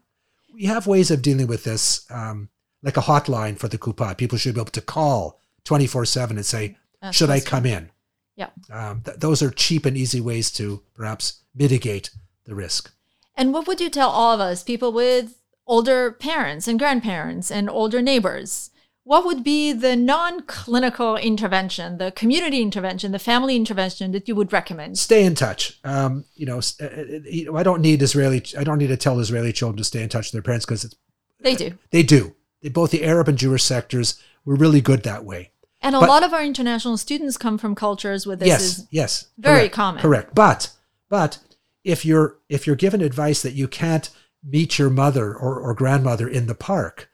[0.53, 2.49] we have ways of dealing with this, um,
[2.81, 4.17] like a hotline for the Coupa.
[4.17, 7.91] People should be able to call 24 7 and say, Ask should I come in?
[8.35, 8.49] Yeah.
[8.71, 12.09] Um, th- those are cheap and easy ways to perhaps mitigate
[12.45, 12.91] the risk.
[13.35, 15.35] And what would you tell all of us, people with
[15.65, 18.69] older parents and grandparents and older neighbors?
[19.05, 24.35] What would be the non clinical intervention, the community intervention, the family intervention that you
[24.35, 24.97] would recommend?
[24.97, 25.77] Stay in touch.
[25.83, 28.41] Um, you know, uh, uh, you know, I don't need Israeli.
[28.57, 30.85] I don't need to tell Israeli children to stay in touch with their parents because
[30.85, 30.95] it's.
[31.41, 31.77] They do.
[31.91, 32.35] they do.
[32.61, 35.51] They, both the Arab and Jewish sectors were really good that way.
[35.83, 38.87] And a But- lot of our international students come from cultures where this yes, is
[38.89, 40.01] yes, very correct, common.
[40.01, 40.71] Correct, but
[41.09, 41.39] but
[41.83, 44.09] if you're if you're given advice that you can't
[44.41, 47.09] meet your mother or, or grandmother in the park,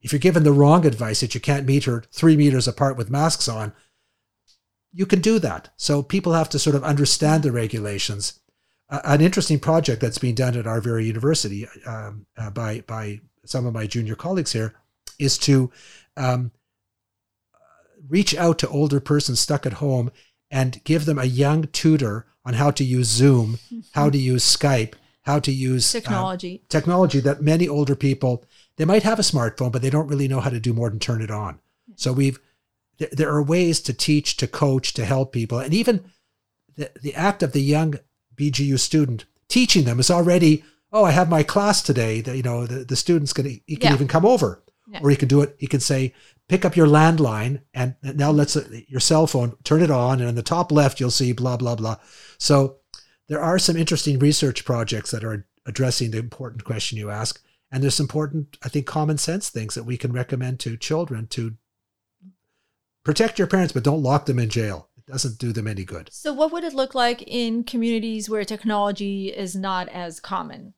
[0.00, 3.10] if you're given the wrong advice that you can't meet her three meters apart with
[3.10, 3.72] masks on,
[4.92, 5.70] you can do that.
[5.76, 8.40] So people have to sort of understand the regulations.
[8.88, 13.20] Uh, an interesting project that's being done at our very university um, uh, by by
[13.44, 14.74] some of my junior colleagues here
[15.18, 15.72] is to
[16.16, 16.52] um,
[18.08, 20.10] reach out to older persons stuck at home
[20.50, 23.58] and give them a young tutor on how to use Zoom,
[23.92, 26.62] how to use Skype, how to use um, Technology.
[26.68, 28.44] technology that many older people
[28.76, 30.98] they might have a smartphone but they don't really know how to do more than
[30.98, 31.60] turn it on
[31.94, 32.40] so we've
[32.98, 36.04] there, there are ways to teach to coach to help people and even
[36.76, 37.94] the, the act of the young
[38.34, 42.66] bgu student teaching them is already oh i have my class today that you know
[42.66, 43.94] the, the student's gonna he can Yeah.
[43.94, 45.00] even come over Yeah.
[45.04, 46.12] or he can do it he can say
[46.48, 50.28] pick up your landline and now let's uh, your cell phone turn it on and
[50.28, 51.96] in the top left you'll see blah blah blah.
[52.38, 52.78] So
[53.28, 57.40] there are some interesting research projects that are addressing the important question you ask.
[57.70, 61.56] And there's important i think common sense things that we can recommend to children to
[63.04, 64.88] protect your parents but don't lock them in jail.
[64.96, 66.08] It doesn't do them any good.
[66.12, 70.74] So, what would it look like in communities where technology is not as common?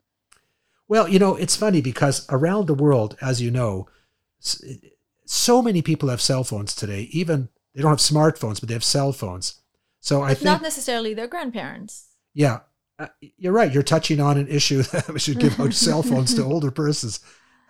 [0.89, 3.89] Well, you know, it's funny because around the world, as you know,
[5.27, 7.09] so many people have cell phones today.
[7.13, 9.61] Even they don't have smartphones, but they have cell phones.
[10.01, 12.09] So I think, Not necessarily their grandparents.
[12.35, 12.61] yeah,
[12.99, 13.73] uh, you're right.
[13.73, 17.21] You're touching on an issue that we should give out cell phones to older persons.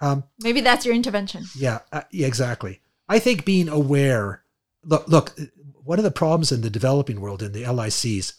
[0.00, 1.44] Um, Maybe that's your intervention.
[1.56, 2.80] yeah, uh, yeah, exactly.
[3.08, 4.42] I think being aware.
[4.82, 5.36] Look, look.
[5.84, 8.32] One of the problems in the developing world in the LICs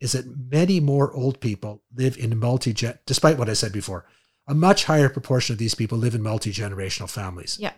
[0.00, 2.72] is that many more old people live in multi.
[3.06, 4.06] Despite what I said before,
[4.46, 7.56] a much higher proportion of these people live in multi generational families.
[7.60, 7.72] Yeah.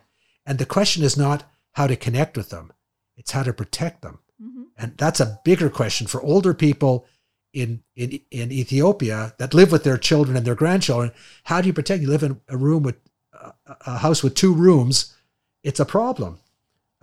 [0.47, 2.73] And the question is not how to connect with them;
[3.17, 4.19] it's how to protect them.
[4.43, 4.65] Mhm.
[4.77, 7.07] And that's a bigger question for older people
[7.53, 11.13] in, in in Ethiopia that live with their children and their grandchildren.
[11.45, 12.03] How do you protect?
[12.03, 12.97] You live in a room with
[13.33, 13.53] a,
[13.87, 15.15] a house with two rooms.
[15.63, 16.39] It's a problem.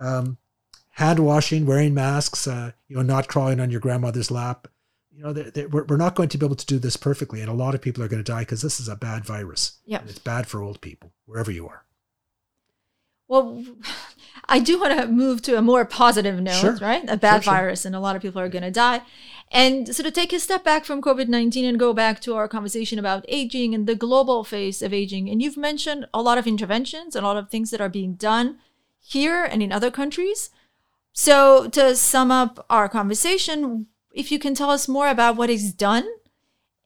[0.00, 0.36] Um,
[0.90, 4.68] hand washing, wearing masks, uh, you know, not crawling on your grandmother's lap.
[5.12, 7.40] You know, they- they- we're, we're not going to be able to do this perfectly,
[7.40, 9.78] and a lot of people are going to die because this is a bad virus.
[9.86, 10.00] Yeah.
[10.00, 11.84] And it's bad for old people wherever you are.
[13.30, 13.62] Well,
[14.48, 16.76] I do want to move to a more positive note, Sure.
[16.80, 17.08] right?
[17.08, 17.54] A bad Sure, sure.
[17.54, 19.02] virus, and a lot of people are going to die.
[19.52, 22.48] And so, to take a step back from COVID 19 and go back to our
[22.48, 26.46] conversation about aging and the global face of aging, and you've mentioned a lot of
[26.48, 28.58] interventions, a lot of things that are being done
[29.00, 30.50] here and in other countries.
[31.12, 35.72] So, to sum up our conversation, if you can tell us more about what is
[35.72, 36.04] done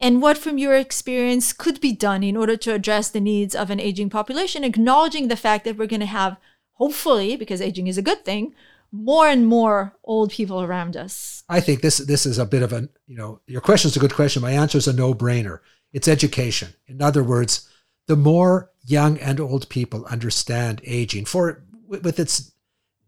[0.05, 3.71] and what, from your experience, could be done in order to address the needs of
[3.71, 6.37] an aging population, acknowledging the fact that we're going to have,
[6.75, 8.55] hopefully, because aging is a good thing,
[8.93, 11.43] more and more old people around us.
[11.49, 14.01] I think this this is a bit of a you know your question is a
[14.01, 14.43] good question.
[14.43, 15.61] My answer is a no brainer.
[15.95, 16.75] It's education.
[16.87, 17.67] In other words,
[18.07, 22.53] the more young and old people understand aging, for with its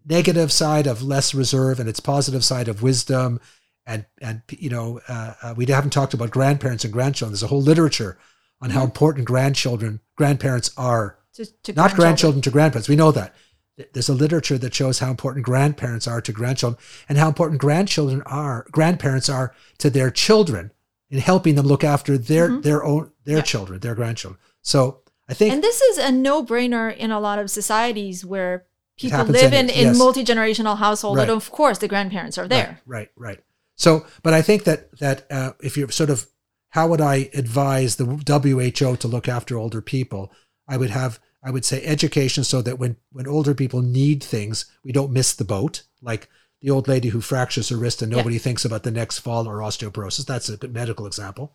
[0.08, 3.38] negative side of less reserve and its positive side of wisdom,
[3.86, 7.32] and and you know uh, uh, we haven't talked about grandparents and grandchildren.
[7.32, 8.18] There's a whole literature
[8.60, 12.88] on how important grandchildren grandparents are To, to not grandchildren to grandparents.
[12.88, 13.34] We know that.
[13.92, 18.22] There's a literature that shows how important grandparents are to grandchildren and how important grandchildren
[18.22, 20.72] are, grandparents are to their children
[21.10, 23.42] in helping them look after their their own their Yeah.
[23.42, 24.40] children, their grandchildren.
[24.62, 28.64] So I think And this is a no-brainer in a lot of societies where
[28.98, 29.98] people live in, in yes.
[29.98, 31.18] multi-generational households.
[31.18, 31.28] Right.
[31.28, 32.80] And of course, the grandparents are there.
[32.86, 33.40] Right, right, right.
[33.76, 36.26] So, but I think that that uh, if you're sort of,
[36.70, 40.32] how would I advise the WHO to look after older people?
[40.68, 44.66] I would have, I would say, education so that when when older people need things,
[44.82, 45.82] we don't miss the boat.
[46.02, 46.28] Like
[46.62, 48.18] the old lady who fractures her wrist and Yeah.
[48.18, 50.24] nobody thinks about the next fall or osteoporosis.
[50.26, 51.54] That's a good medical example.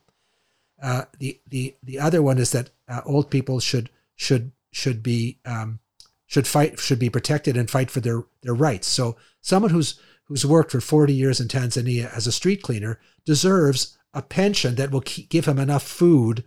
[0.81, 5.39] Uh, the the the other one is that uh, old people should should should be
[5.45, 5.79] um,
[6.27, 8.87] should fight should be protected and fight for their their rights.
[8.87, 9.99] So someone who's
[10.31, 14.89] who's worked for 40 years in Tanzania as a street cleaner deserves a pension that
[14.89, 16.45] will keep, give him enough food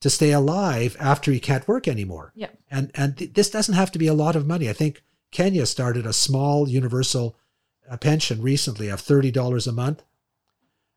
[0.00, 2.32] to stay alive after he can't work anymore.
[2.34, 2.48] Yeah.
[2.72, 4.68] And and th- this doesn't have to be a lot of money.
[4.68, 7.36] I think Kenya started a small universal
[7.88, 10.02] uh, pension recently of $30 a month.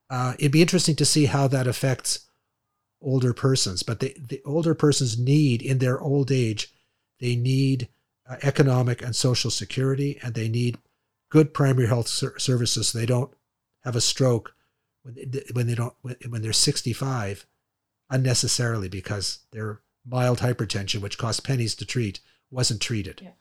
[0.10, 2.22] Uh, it'd be interesting to see how that affects
[3.00, 6.74] older persons, but the, the older persons need in their old age,
[7.20, 7.90] they need
[8.28, 10.80] uh, economic and social security, and they need
[11.34, 13.34] good primary health ser- services so they don't
[13.84, 14.54] have a stroke
[15.02, 17.48] when they, when they don't when, when they're 65
[18.12, 22.20] unnecessarily because their mild hypertension, which costs pennies to treat,
[22.52, 23.22] wasn't treated.
[23.24, 23.32] Yeah.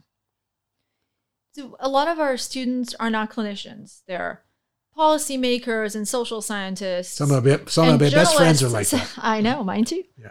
[1.52, 4.00] So a lot of our students are not clinicians.
[4.06, 4.42] They're
[4.96, 7.12] policymakers and social scientists.
[7.12, 9.12] Some of it, some of my best friends are like that.
[9.18, 10.04] I know, mine too.
[10.18, 10.30] Yeah.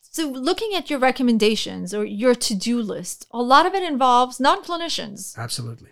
[0.00, 4.38] So, looking at your recommendations or your to do list, a lot of it involves
[4.38, 5.36] non clinicians.
[5.38, 5.88] Absolutely.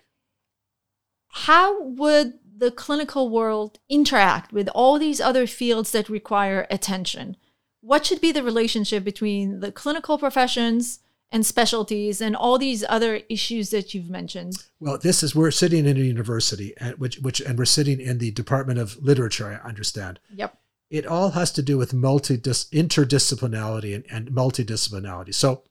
[1.30, 7.36] How would the clinical world interact with all these other fields that require attention?
[7.80, 11.00] What should be the relationship between the clinical professions
[11.32, 14.64] and specialties and all these other issues that you've mentioned?
[14.80, 18.18] Well, this is we're sitting in a university, and which which and we're sitting in
[18.18, 19.60] the Department of Literature.
[19.64, 20.20] I understand.
[20.34, 20.58] Yep.
[20.90, 25.34] it all has to do with multi interdisciplinarity and, and multidisciplinarity.
[25.34, 25.62] So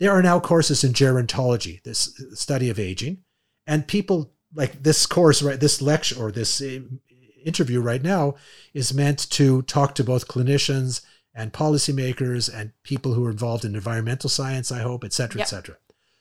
[0.00, 3.18] there are now courses in gerontology, this uh, study of aging,
[3.66, 5.58] and people like this course, right?
[5.58, 6.80] This lecture or this uh,
[7.44, 8.34] interview right now
[8.72, 11.02] is meant to talk to both clinicians
[11.34, 15.46] and policymakers and people who are involved in environmental science, I hope, et cetera, Yep.
[15.46, 15.76] et cetera.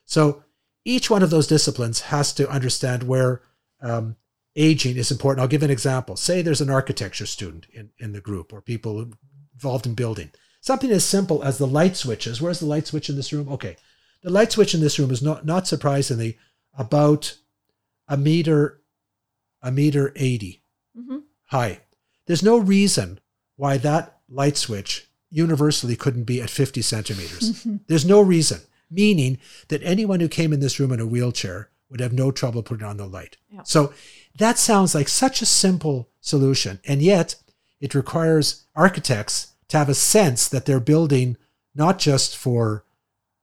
[0.05, 0.43] So
[0.83, 3.41] each one of those disciplines has to understand where
[3.81, 4.15] um,
[4.55, 5.41] aging is important.
[5.41, 6.15] I'll give an example.
[6.15, 9.11] Say there's an architecture student in, in the group or people
[9.53, 10.31] involved in building.
[10.61, 12.41] Something as simple as the light switches.
[12.41, 13.49] Where's the light switch in this room?
[13.49, 13.75] Okay.
[14.23, 16.37] The light switch in this room is not, not surprisingly
[16.77, 17.35] about
[18.13, 18.79] a meter,
[19.61, 20.61] a meter 80
[20.95, 21.81] hmm high.
[22.25, 23.19] There's no reason
[23.57, 27.67] why that light switch universally couldn't be at 50 centimeters.
[27.87, 29.37] There's no reason, meaning
[29.67, 32.87] that anyone who came in this room in a wheelchair would have no trouble putting
[32.87, 33.37] on the light.
[33.65, 33.93] So
[34.39, 36.79] that sounds like such a simple solution.
[36.87, 37.35] And yet
[37.79, 41.37] it requires architects to have a sense that they're building
[41.75, 42.83] not just for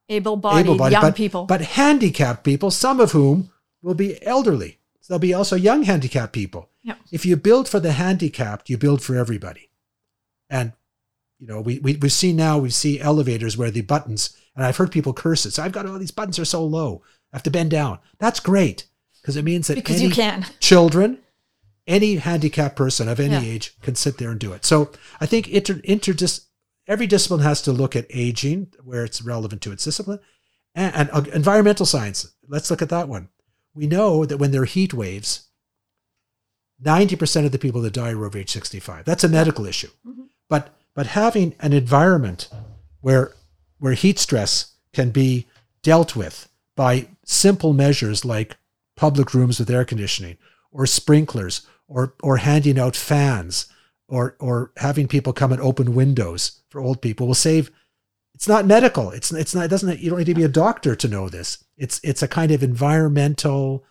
[0.08, 1.44] Able-bodied, able-bodied, young but, people.
[1.44, 3.50] but handicapped people, some of whom
[3.82, 4.78] will be elderly.
[5.00, 6.68] So there'll be also young handicapped people.
[6.82, 6.94] Yeah.
[7.10, 9.70] If you build for the handicapped, you build for everybody.
[10.48, 10.72] And
[11.38, 14.76] you know, we, we we've seen now we see elevators where the buttons, and I've
[14.76, 15.52] heard people curse it.
[15.52, 17.02] So I've got all these buttons are so low.
[17.32, 17.98] I have to bend down.
[18.18, 18.86] That's great
[19.22, 20.44] because it means that because any you can.
[20.60, 21.18] children,
[21.86, 23.54] any handicapped person of any Yeah.
[23.54, 24.64] age can sit there and do it.
[24.66, 26.44] So I think inter, interdis,
[26.86, 30.20] every discipline has to look at aging where it's relevant to its discipline,
[30.74, 32.30] and, and uh, environmental science.
[32.48, 33.28] Let's look at that one.
[33.74, 35.46] We know that when there are heat waves,
[36.80, 39.04] ninety percent of the people that die are over age sixty-five.
[39.04, 40.28] That's a medical issue, Mhm.
[40.48, 42.48] but but having an environment
[43.00, 43.32] where
[43.78, 45.46] where heat stress can be
[45.82, 48.56] dealt with by simple measures like
[48.96, 50.36] public rooms with air conditioning
[50.72, 53.66] or sprinklers or or handing out fans
[54.08, 57.70] or or having people come and open windows for old people will save
[58.40, 59.10] it's not medical.
[59.10, 61.62] It's it's not it doesn't you don't need to be a doctor to know this.
[61.76, 63.84] It's it's a kind of environmental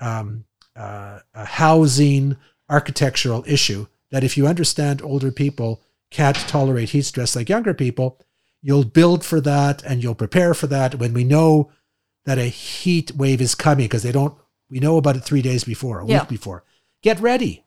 [0.00, 2.38] um, uh, a housing
[2.70, 8.18] architectural issue that if you understand older people can't tolerate heat stress like younger people
[8.62, 11.70] you'll build for that and you'll prepare for that when we know
[12.24, 14.38] that a heat wave is coming because they don't
[14.70, 16.20] we know about it three days before a Yeah.
[16.20, 16.64] week before.
[17.02, 17.66] Get ready.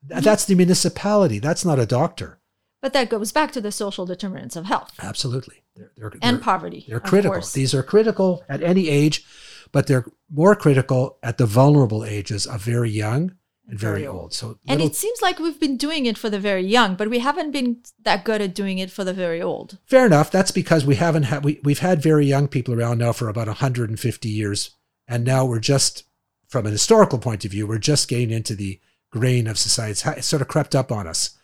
[0.00, 1.40] That's the municipality.
[1.40, 2.38] That's not a doctor
[2.86, 6.42] But that goes back to the social determinants of health absolutely they're, they're, and they're-
[6.44, 6.84] poverty.
[6.88, 7.52] they're critical course.
[7.52, 9.24] these are critical at any age
[9.72, 13.22] but they're more critical at the vulnerable ages of very young
[13.68, 14.20] and very, Very old.
[14.20, 14.32] old.
[14.34, 17.10] so and little- it seems like we've been doing it for the very young, but
[17.10, 19.78] we haven't been that good at doing it for the very old.
[19.86, 20.30] Fair enough.
[20.30, 23.48] That's because we haven't had we, we've had very young people around now for about
[23.48, 24.70] 150 years,
[25.08, 26.04] and now we're just
[26.48, 28.78] from an historical point of view, we're just getting into the
[29.10, 29.90] grain of society.
[29.90, 31.35] It's, it's sort of crept up on us,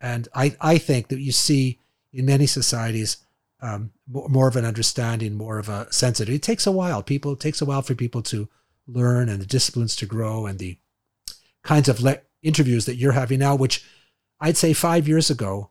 [0.00, 1.78] and I I think that you see
[2.12, 3.18] in many societies
[3.62, 6.36] um, more, more of an understanding, more of a sensitivity.
[6.36, 7.02] It takes a while.
[7.02, 8.48] People it takes a while for people to
[8.86, 10.78] learn and the disciplines to grow and the
[11.62, 13.84] kinds of le- interviews that you're having now, which
[14.40, 15.70] I'd say five years ago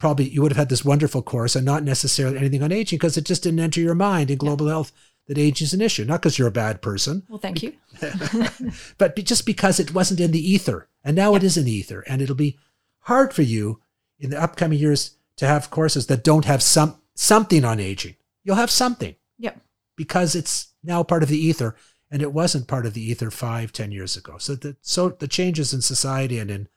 [0.00, 3.16] probably you would have had this wonderful course and not necessarily anything on aging because
[3.16, 4.92] it just didn't enter your mind in global health
[5.28, 6.04] that age is an issue.
[6.04, 7.74] Not because you're a bad person, Well, thank you.
[8.98, 10.88] but just because it wasn't in the ether.
[11.04, 12.00] And now it is in the ether.
[12.08, 12.58] And it'll be
[13.00, 13.80] hard for you
[14.18, 18.16] in the upcoming years to have courses that don't have some something on aging.
[18.44, 19.60] You'll have something Yep.
[19.96, 21.76] because it's now part of the ether
[22.10, 24.36] and it wasn't part of the ether five, ten years ago.
[24.38, 26.68] So the so the changes in society and in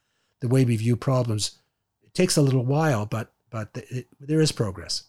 [0.41, 1.59] the way we view problems
[2.03, 5.03] it takes a little while, but but it, there is progress.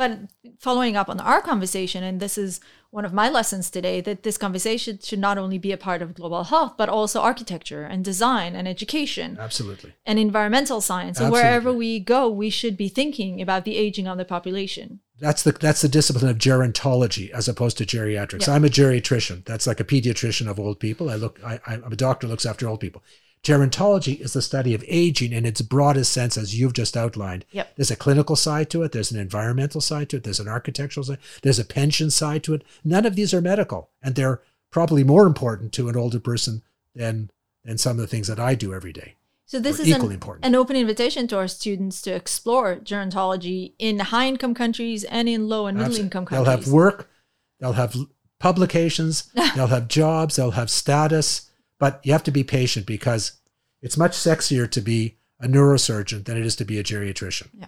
[0.00, 0.18] But
[0.58, 4.38] following up on our conversation, and this is one of my lessons today, that this
[4.38, 8.56] conversation should not only be a part of global health, but also architecture and design
[8.56, 9.92] and education Absolutely.
[10.06, 11.20] and environmental science.
[11.20, 15.00] And wherever we go, we should be thinking about the aging of the population.
[15.18, 18.46] That's the that's the discipline of gerontology as opposed to geriatrics.
[18.46, 18.54] Yeah.
[18.54, 19.44] I'm a geriatrician.
[19.44, 21.10] That's like a pediatrician of old people.
[21.10, 21.38] I look.
[21.44, 23.02] I, I'm a doctor who looks after old people.
[23.42, 27.46] Gerontology is the study of aging in its broadest sense, as you've just outlined.
[27.52, 27.76] Yep.
[27.76, 28.92] There's a clinical side to it.
[28.92, 30.24] There's an environmental side to it.
[30.24, 31.18] There's an architectural side.
[31.42, 32.64] There's a pension side to it.
[32.84, 36.62] None of these are medical, and they're probably more important to an older person
[36.94, 37.30] than
[37.64, 39.16] than some of the things that I do every day.
[39.46, 44.54] So this is an, an open invitation to our students to explore gerontology in high-income
[44.54, 46.46] countries and in low and middle-income countries.
[46.46, 47.10] They'll have work,
[47.58, 47.96] they'll have
[48.38, 49.24] publications,
[49.56, 51.49] they'll have jobs, they'll have status,
[51.80, 53.40] but you have to be patient because
[53.82, 57.48] it's much sexier to be a neurosurgeon than it is to be a geriatrician.
[57.54, 57.66] Yeah.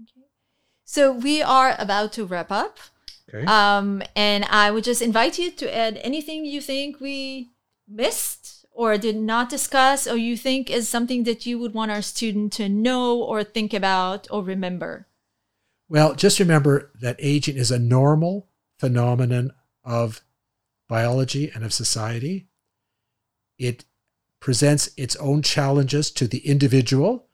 [0.00, 0.28] Okay.
[0.84, 2.78] So we are about to wrap up.
[3.28, 3.46] Okay.
[3.46, 7.50] Um, and I would just invite you to add anything you think we
[7.88, 12.02] missed or did not discuss or you think is something that you would want our
[12.02, 15.08] student to know or think about or remember?
[15.88, 19.52] Well, just remember that aging is a normal phenomenon
[19.84, 20.22] of
[20.88, 22.48] biology and of society.
[23.58, 23.84] It
[24.40, 27.28] presents its own challenges to the individual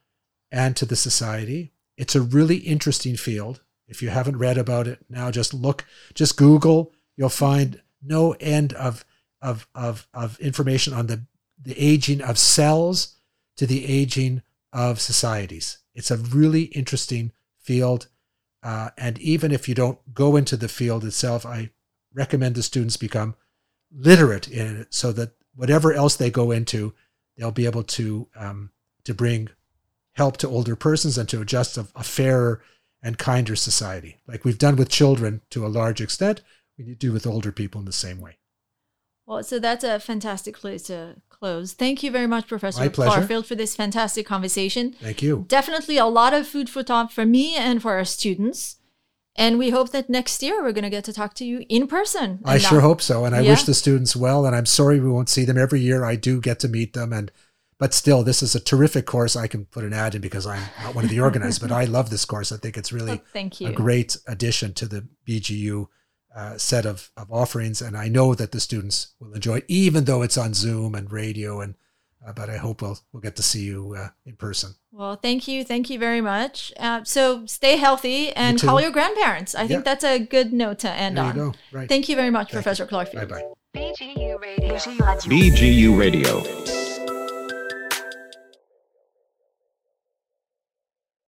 [0.53, 1.73] and to the society.
[1.97, 3.63] It's a really interesting field.
[3.89, 8.73] If you haven't read about it now, just look, just Google, you'll find no end
[8.75, 9.05] of,
[9.43, 11.23] of, of, of information on the,
[11.61, 13.17] the aging of cells
[13.57, 14.43] to the aging
[14.73, 15.79] of societies.
[15.95, 18.07] It's a really interesting field.
[18.63, 21.71] Uh, and even if you don't go into the field itself, I
[22.15, 23.35] recommend the students become
[23.93, 26.95] literate in it so that whatever else they go into,
[27.37, 28.71] they'll be able to um,
[29.05, 29.49] to bring
[30.15, 32.63] help to older persons and to adjust a, a fairer
[33.03, 34.19] and kinder society.
[34.27, 36.43] Like we've done with children to a large extent,
[36.77, 38.37] we need to do with older people in the same way.
[39.27, 41.73] Well, so that's a fantastic place to close.
[41.73, 42.83] Thank you very much, Professor.
[42.91, 44.93] Clarfield, for this fantastic conversation.
[45.01, 45.45] Thank you.
[45.47, 48.80] Definitely a lot of food for thought for me and for our students.
[49.37, 51.87] And we hope that next year we're going to get to talk to you in
[51.87, 52.41] person.
[52.45, 53.51] I and sure hope so, and I Yeah.
[53.51, 54.45] wish the students well.
[54.45, 56.05] And I'm sorry we won't see them every year.
[56.05, 57.31] I do get to meet them, and
[57.79, 59.37] but still, this is a terrific course.
[59.37, 61.85] I can put an ad in because I'm not one of the organizers, but I
[61.85, 62.53] love this course.
[62.53, 63.69] I think it's really Oh, thank you.
[63.69, 65.87] a great addition to the BGU
[66.37, 70.05] uh, set of, of offerings, and I know that the students will enjoy it, even
[70.05, 71.61] though it's on Zoom and radio.
[71.61, 71.75] And
[72.27, 74.75] uh, but I hope we'll we'll get to see you uh, in person.
[74.93, 75.65] Well, thank you.
[75.65, 76.73] Thank you very much.
[76.79, 78.67] Uh, so stay healthy and too.
[78.67, 79.55] call your grandparents.
[79.55, 81.37] I think that's a good note to end There on.
[81.37, 81.53] you go.
[81.73, 81.89] Right.
[81.89, 83.43] Thank you very much, Thank Professor Bye bye.
[83.75, 84.75] BGU Radio.
[84.75, 85.97] BGU Radio.
[85.97, 86.80] BGU Radio.